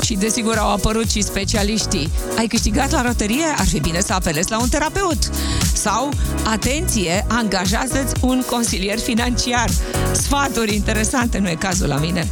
și 0.02 0.14
desigur 0.14 0.58
au 0.58 0.72
apărut 0.72 1.10
și 1.10 1.22
specialiștii. 1.22 2.10
Ai 2.38 2.48
câștigat 2.48 2.92
la 2.92 3.04
loterie? 3.04 3.46
Ar 3.58 3.66
fi 3.66 3.80
bine 3.80 4.00
să 4.00 4.14
apelezi 4.14 4.52
la 4.52 4.60
un 4.60 4.70
terapeut. 4.70 5.30
Sau, 5.74 6.10
atenție, 6.44 7.26
angajați 7.28 7.96
un 8.22 8.44
consilier 8.50 9.00
financiar. 9.00 9.70
Sfaturi 10.12 10.76
interesante, 10.76 11.38
nu 11.38 11.50
e 11.50 11.56
cazul 11.56 11.88
la 11.88 11.98
mine. 11.98 12.28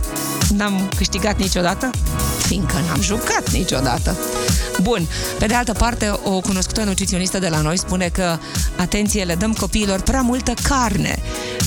N-am 0.56 0.90
câștigat 0.96 1.38
niciodată, 1.40 1.90
fiindcă 2.48 2.76
n-am 2.88 3.02
jucat 3.02 3.52
niciodată. 3.52 4.18
Bun, 4.82 5.08
pe 5.40 5.46
de 5.46 5.54
altă 5.54 5.74
parte, 5.74 6.14
o 6.24 6.40
cunoscută 6.40 6.84
nutriționistă 6.84 7.40
de 7.40 7.48
la 7.48 7.62
noi 7.62 7.78
spune 7.78 8.10
că, 8.14 8.38
atenție, 8.76 9.24
le 9.24 9.36
dăm 9.36 9.54
copiilor 9.54 10.02
prea 10.02 10.22
multă 10.22 10.54
carne. 10.64 11.20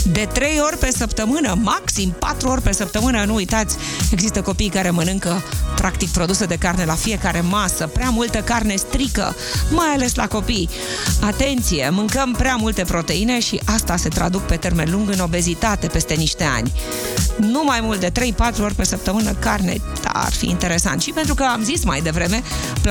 De 0.04 0.28
trei 0.32 0.60
ori 0.66 0.76
pe 0.78 0.90
săptămână, 0.96 1.58
maxim 1.62 2.14
patru 2.18 2.48
ori 2.48 2.62
pe 2.62 2.72
săptămână, 2.72 3.24
nu 3.24 3.34
uitați, 3.34 3.76
există 4.10 4.42
copii 4.42 4.68
care 4.68 4.90
mănâncă 4.90 5.42
practic 5.76 6.08
produse 6.10 6.44
de 6.44 6.56
carne 6.56 6.84
la 6.84 6.94
fiecare 6.94 7.40
masă. 7.40 7.86
Prea 7.86 8.10
multă 8.10 8.38
carne 8.38 8.76
strică, 8.76 9.36
mai 9.70 9.86
ales 9.94 10.14
la 10.14 10.26
copii. 10.26 10.68
Atenție, 11.20 11.88
mâncăm 11.90 12.32
prea 12.32 12.56
multe 12.56 12.82
proteine 12.82 13.40
și 13.40 13.60
asta 13.64 13.96
se 13.96 14.08
traduc 14.08 14.42
pe 14.42 14.56
termen 14.56 14.90
lung 14.90 15.10
în 15.10 15.18
obezitate 15.18 15.86
peste 15.86 16.14
niște 16.14 16.44
ani. 16.44 16.72
Nu 17.36 17.62
mai 17.64 17.80
mult 17.82 18.00
de 18.00 18.10
3-4 18.10 18.60
ori 18.62 18.74
pe 18.74 18.84
săptămână 18.84 19.32
carne, 19.32 19.80
da, 20.02 20.10
ar 20.12 20.32
fi 20.32 20.48
interesant. 20.48 21.02
Și 21.02 21.10
pentru 21.10 21.34
că 21.34 21.44
am 21.44 21.62
zis 21.62 21.84
mai 21.84 22.00
devreme, 22.00 22.42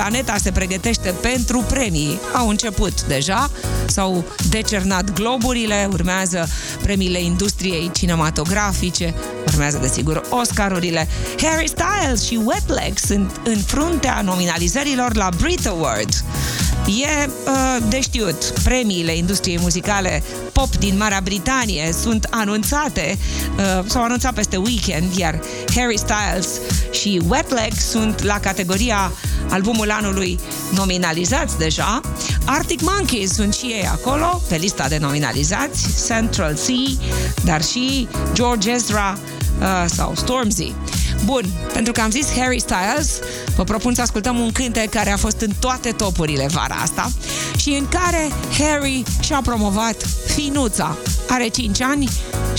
planeta 0.10 0.38
se 0.38 0.52
pregătește 0.52 1.14
pentru 1.22 1.66
premii. 1.68 2.20
Au 2.34 2.50
început 2.50 3.04
deja, 3.04 3.52
s-au 3.88 4.26
decernat 4.50 5.14
globurile, 5.14 5.88
urmează 5.92 6.48
premiile 6.82 7.22
industriei 7.22 7.92
cinematografice, 7.94 9.14
urmează 9.48 9.78
desigur 9.82 10.22
Oscarurile. 10.30 11.08
Harry 11.42 11.68
Styles 11.68 12.26
și 12.26 12.40
Wet 12.44 12.68
Legs 12.68 13.02
sunt 13.02 13.42
în 13.44 13.58
fruntea 13.58 14.22
nominalizărilor 14.22 15.16
la 15.16 15.30
Brit 15.38 15.68
Award. 15.68 16.24
E 16.86 17.28
uh, 17.28 17.78
de 17.90 18.02
știut, 18.02 18.54
premiile 18.64 19.16
industriei 19.16 19.60
muzicale 19.62 20.24
pop 20.52 20.76
din 20.76 20.98
Marea 20.98 21.20
Britanie 21.24 21.94
sunt 22.02 22.28
anunțate, 22.30 23.18
uh, 23.58 23.86
s-au 23.88 24.04
anunțat 24.04 24.34
peste 24.34 24.58
weekend, 24.58 25.16
iar 25.16 25.40
Harry 25.76 25.98
Styles 25.98 26.60
și 26.92 27.22
Wet 27.28 27.50
Leg 27.50 27.74
sunt 27.74 28.24
la 28.24 28.40
categoria 28.40 29.12
albumul 29.50 29.92
anului 29.92 30.40
nominalizați 30.76 31.58
deja. 31.58 32.02
Arctic 32.46 32.82
Monkeys 32.82 33.34
sunt 33.34 33.54
și 33.54 33.66
ei 33.66 33.88
acolo, 33.92 34.42
pe 34.48 34.56
lista 34.56 34.88
de 34.88 34.98
nominalizați, 34.98 36.08
Central 36.08 36.54
C, 36.54 36.68
dar 37.44 37.64
și 37.64 38.08
George 38.34 38.72
Ezra 38.72 39.18
uh, 39.60 39.86
sau 39.88 40.14
Stormzy. 40.16 40.74
Bun, 41.26 41.46
pentru 41.74 41.92
că 41.94 42.02
am 42.02 42.10
zis 42.10 42.28
Harry 42.38 42.60
Styles, 42.60 43.20
vă 43.56 43.64
propun 43.64 43.94
să 43.94 44.02
ascultăm 44.02 44.40
un 44.40 44.52
cântec 44.52 44.90
care 44.90 45.12
a 45.12 45.18
fost 45.18 45.42
în 45.42 45.52
toate 45.60 45.92
topurile 45.92 46.48
vara 46.52 46.76
asta 46.76 47.12
și 47.58 47.70
în 47.70 47.88
care 47.88 48.30
Harry 48.58 49.04
și-a 49.20 49.42
promovat 49.44 49.96
finuța. 50.26 50.98
Are 51.30 51.48
5 51.48 51.82
ani 51.82 52.10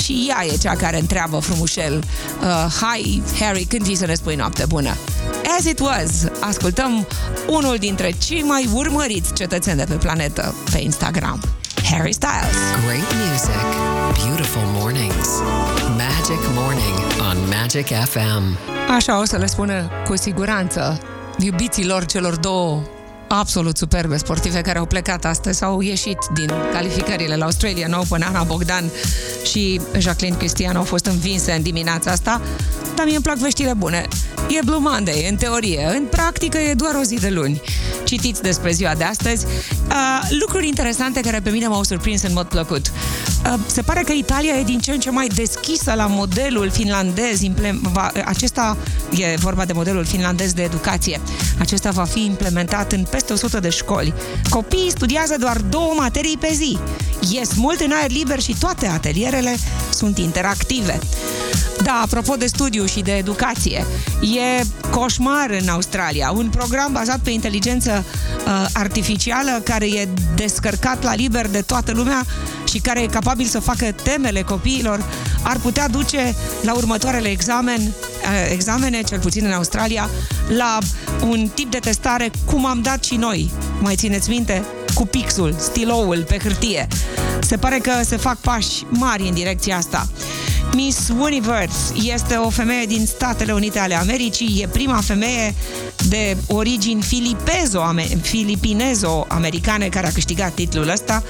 și 0.03 0.27
ea 0.29 0.47
e 0.53 0.57
cea 0.57 0.77
care 0.77 0.99
întreabă 0.99 1.39
frumușel 1.39 2.05
uh, 2.41 2.73
Hai, 2.81 3.23
Harry, 3.41 3.65
când 3.65 3.83
vii 3.83 3.97
să 3.97 4.07
ne 4.07 4.15
spui 4.15 4.35
noapte 4.35 4.65
bună? 4.69 4.97
As 5.59 5.65
it 5.65 5.81
was, 5.81 6.27
ascultăm 6.41 7.07
unul 7.49 7.77
dintre 7.77 8.11
cei 8.11 8.43
mai 8.43 8.69
urmăriți 8.73 9.33
cetățeni 9.33 9.77
de 9.77 9.85
pe 9.89 9.95
planetă 9.95 10.55
pe 10.73 10.79
Instagram, 10.79 11.43
Harry 11.91 12.13
Styles. 12.13 12.57
Great 12.87 13.15
music, 13.15 13.61
beautiful 14.25 14.63
mornings. 14.65 15.29
Magic 15.97 16.43
Morning 16.55 16.99
on 17.31 17.49
Magic 17.61 17.87
FM. 17.87 18.59
Așa 18.97 19.21
o 19.21 19.25
să 19.25 19.37
le 19.37 19.47
spună 19.47 19.91
cu 20.07 20.17
siguranță 20.17 21.01
iubiților 21.39 22.07
celor 22.07 22.37
două 22.37 22.83
absolut 23.29 23.77
superbe 23.77 24.17
sportive 24.17 24.61
care 24.61 24.79
au 24.79 24.87
plecat 24.87 25.25
astăzi, 25.25 25.65
au 25.65 25.81
ieșit 25.81 26.19
din 26.35 26.51
calificările 26.73 27.37
la 27.37 27.45
Australian 27.45 27.93
Open, 27.93 28.23
Ana 28.23 28.43
Bogdan 28.43 28.91
și 29.51 29.81
Jacqueline 29.99 30.37
Cristian 30.37 30.77
au 30.77 30.83
fost 30.83 31.07
învinse 31.07 31.53
în 31.53 31.63
dimineața 31.63 32.11
asta, 32.11 32.41
dar 33.01 33.09
mie 33.09 33.19
îmi 33.19 33.29
plac 33.29 33.39
veștile 33.39 33.75
bune. 33.75 34.09
E 34.49 34.61
Blue 34.65 34.79
Monday, 34.79 35.27
în 35.31 35.37
teorie. 35.37 35.87
În 35.97 36.05
practică 36.05 36.59
e 36.59 36.75
doar 36.75 36.95
o 36.95 37.03
zi 37.03 37.15
de 37.15 37.29
luni. 37.29 37.61
Citiți 38.05 38.43
despre 38.43 38.73
ziua 38.73 38.95
de 38.95 39.05
astăzi. 39.05 39.47
Uh, 39.47 40.29
lucruri 40.41 40.67
interesante 40.67 41.21
care 41.21 41.41
pe 41.41 41.51
mine 41.51 41.67
m-au 41.67 41.83
surprins 41.83 42.23
în 42.23 42.33
mod 42.33 42.47
plăcut. 42.47 42.93
Uh, 43.45 43.55
se 43.67 43.83
pare 43.83 44.03
că 44.03 44.13
Italia 44.13 44.53
e 44.53 44.63
din 44.63 44.79
ce 44.79 44.91
în 44.91 45.01
ce 45.01 45.11
mai 45.11 45.27
deschisă 45.27 45.93
la 45.95 46.07
modelul 46.07 46.71
finlandez. 46.71 47.41
Implem- 47.41 47.81
va, 47.93 48.11
acesta 48.25 48.77
e 49.11 49.37
vorba 49.37 49.65
de 49.65 49.73
modelul 49.73 50.05
finlandez 50.05 50.53
de 50.53 50.63
educație. 50.63 51.21
Acesta 51.59 51.91
va 51.91 52.05
fi 52.05 52.25
implementat 52.25 52.93
în 52.93 53.07
peste 53.11 53.33
100 53.33 53.61
de 53.61 53.69
școli. 53.69 54.15
Copiii 54.49 54.91
studiază 54.91 55.37
doar 55.39 55.57
două 55.57 55.93
materii 55.97 56.37
pe 56.41 56.51
zi. 56.53 56.79
Ies 57.29 57.55
mult 57.55 57.81
în 57.81 57.93
aer 57.93 58.11
liber 58.11 58.41
și 58.41 58.57
toate 58.61 58.87
atelierele 58.87 59.57
sunt 59.91 60.19
interactive. 60.19 60.99
Da, 61.83 62.01
apropo 62.03 62.35
de 62.35 62.47
studiu 62.47 62.85
și 62.85 63.01
de 63.01 63.13
educație, 63.13 63.87
e 64.21 64.65
coșmar 64.91 65.51
în 65.61 65.69
Australia. 65.69 66.31
Un 66.31 66.49
program 66.49 66.93
bazat 66.93 67.19
pe 67.19 67.31
inteligență 67.31 68.05
uh, 68.47 68.67
artificială 68.73 69.61
care 69.65 69.87
e 69.87 70.09
descărcat 70.35 71.03
la 71.03 71.15
liber 71.15 71.49
de 71.49 71.61
toată 71.61 71.93
lumea 71.93 72.27
și 72.69 72.79
care 72.79 73.01
e 73.01 73.07
capabil 73.07 73.47
să 73.47 73.61
facă 73.61 73.93
temele 74.03 74.43
copiilor, 74.43 75.05
ar 75.43 75.57
putea 75.57 75.89
duce 75.89 76.35
la 76.63 76.75
următoarele 76.75 77.29
examen, 77.29 77.81
uh, 77.81 78.51
examene, 78.53 79.03
cel 79.03 79.19
puțin 79.19 79.45
în 79.45 79.53
Australia, 79.53 80.11
la 80.49 80.79
un 81.27 81.49
tip 81.55 81.71
de 81.71 81.79
testare 81.79 82.31
cum 82.45 82.67
am 82.67 82.83
dat 82.83 83.05
și 83.05 83.17
noi. 83.17 83.51
Mai 83.81 83.95
țineți 83.95 84.29
minte? 84.29 84.65
Cu 85.01 85.07
pixul, 85.07 85.55
stiloul 85.59 86.25
pe 86.29 86.39
hârtie. 86.43 86.87
Se 87.41 87.57
pare 87.57 87.79
că 87.79 87.91
se 88.05 88.17
fac 88.17 88.37
pași 88.37 88.85
mari 88.89 89.29
în 89.29 89.35
direcția 89.35 89.77
asta. 89.77 90.09
Miss 90.73 91.09
Universe 91.19 91.93
este 92.03 92.35
o 92.35 92.51
femeie 92.51 92.87
din 92.87 93.07
Statele 93.07 93.53
Unite 93.53 93.79
ale 93.79 93.95
Americii, 93.95 94.61
e 94.63 94.69
prima 94.69 95.01
femeie 95.01 95.55
de 96.09 96.37
origini 96.49 97.03
filipezo, 97.03 97.95
filipinezo-americane 98.21 99.89
care 99.89 100.07
a 100.07 100.13
câștigat 100.13 100.53
titlul 100.53 100.89
ăsta. 100.89 101.23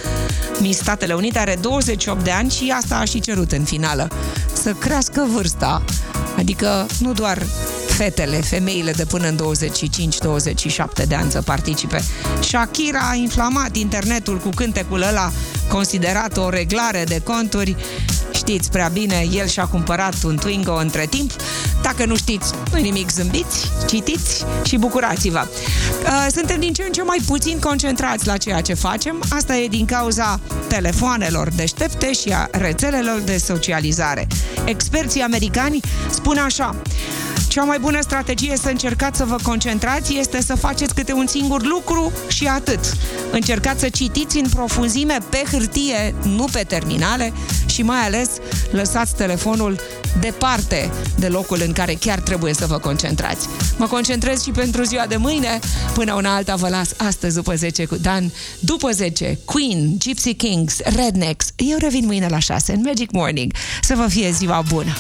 Miss 0.61 0.79
Statele 0.79 1.15
Unite 1.15 1.39
are 1.39 1.59
28 1.61 2.25
de 2.25 2.31
ani 2.31 2.51
și 2.51 2.75
asta 2.77 2.97
a 2.97 3.05
și 3.05 3.21
cerut 3.21 3.53
în 3.53 3.65
finală. 3.65 4.09
Să 4.53 4.73
crească 4.73 5.27
vârsta, 5.33 5.85
adică 6.37 6.87
nu 6.99 7.13
doar 7.13 7.43
fetele, 8.03 8.37
femeile 8.37 8.91
de 8.91 9.05
până 9.05 9.29
în 9.29 9.39
25-27 11.03 11.07
de 11.09 11.15
ani 11.15 11.31
să 11.31 11.43
participe. 11.43 12.03
Shakira 12.41 13.09
a 13.11 13.15
inflamat 13.15 13.77
internetul 13.77 14.39
cu 14.39 14.49
cântecul 14.49 15.03
ăla 15.03 15.33
considerat 15.69 16.37
o 16.37 16.49
reglare 16.49 17.05
de 17.05 17.21
conturi 17.25 17.77
Știți 18.35 18.71
prea 18.71 18.89
bine, 18.89 19.27
el 19.33 19.47
și-a 19.47 19.65
cumpărat 19.65 20.15
un 20.25 20.37
Twingo 20.37 20.75
între 20.75 21.07
timp. 21.07 21.31
Dacă 21.83 22.05
nu 22.05 22.17
știți, 22.17 22.53
nu 22.73 22.79
nimic, 22.79 23.11
zâmbiți, 23.11 23.71
citiți 23.89 24.45
și 24.65 24.77
bucurați-vă. 24.77 25.47
Uh, 26.03 26.27
suntem 26.31 26.61
din 26.61 26.73
ce 26.73 26.83
în 26.83 26.93
ce 26.93 27.03
mai 27.03 27.19
puțin 27.27 27.59
concentrați 27.59 28.27
la 28.27 28.37
ceea 28.37 28.61
ce 28.61 28.75
facem. 28.75 29.23
Asta 29.29 29.57
e 29.57 29.69
din 29.69 29.85
cauza 29.85 30.41
telefoanelor 30.69 31.49
deștepte 31.49 32.13
și 32.13 32.33
a 32.33 32.49
rețelelor 32.51 33.21
de 33.21 33.37
socializare. 33.37 34.27
Experții 34.65 35.21
americani 35.21 35.81
spun 36.11 36.37
așa, 36.37 36.77
cea 37.51 37.65
mai 37.65 37.79
bună 37.79 38.01
strategie 38.01 38.57
să 38.57 38.69
încercați 38.69 39.19
să 39.19 39.25
vă 39.25 39.37
concentrați 39.43 40.19
este 40.19 40.43
să 40.43 40.55
faceți 40.55 40.95
câte 40.95 41.13
un 41.13 41.27
singur 41.27 41.67
lucru 41.67 42.13
și 42.29 42.47
atât. 42.47 42.81
Încercați 43.31 43.81
să 43.81 43.89
citiți 43.89 44.39
în 44.39 44.49
profunzime 44.49 45.19
pe 45.31 45.43
hârtie, 45.51 46.15
nu 46.23 46.45
pe 46.53 46.65
terminale 46.69 47.33
și 47.67 47.83
mai 47.83 47.99
ales 47.99 48.31
lăsați 48.71 49.15
telefonul 49.15 49.81
departe 50.21 50.91
de 51.19 51.29
locul 51.29 51.63
în 51.67 51.73
care 51.73 51.95
chiar 51.95 52.19
trebuie 52.19 52.55
să 52.55 52.67
vă 52.67 52.79
concentrați. 52.79 53.49
Mă 53.77 53.87
concentrez 53.87 54.43
și 54.43 54.51
pentru 54.51 54.83
ziua 54.83 55.07
de 55.07 55.17
mâine. 55.17 55.59
Până 55.95 56.15
una 56.15 56.35
alta 56.35 56.55
vă 56.55 56.69
las 56.69 56.93
astăzi 56.97 57.35
după 57.35 57.55
10 57.55 57.85
cu 57.85 57.97
Dan. 57.97 58.33
După 58.59 58.91
10, 58.91 59.39
Queen, 59.45 59.99
Gypsy 59.99 60.35
Kings, 60.35 60.79
Rednecks. 60.79 61.47
Eu 61.57 61.77
revin 61.79 62.07
mâine 62.07 62.27
la 62.29 62.39
6 62.39 62.73
în 62.73 62.81
Magic 62.85 63.11
Morning. 63.11 63.53
Să 63.83 63.95
vă 63.97 64.07
fie 64.09 64.31
ziua 64.31 64.63
bună! 64.69 64.93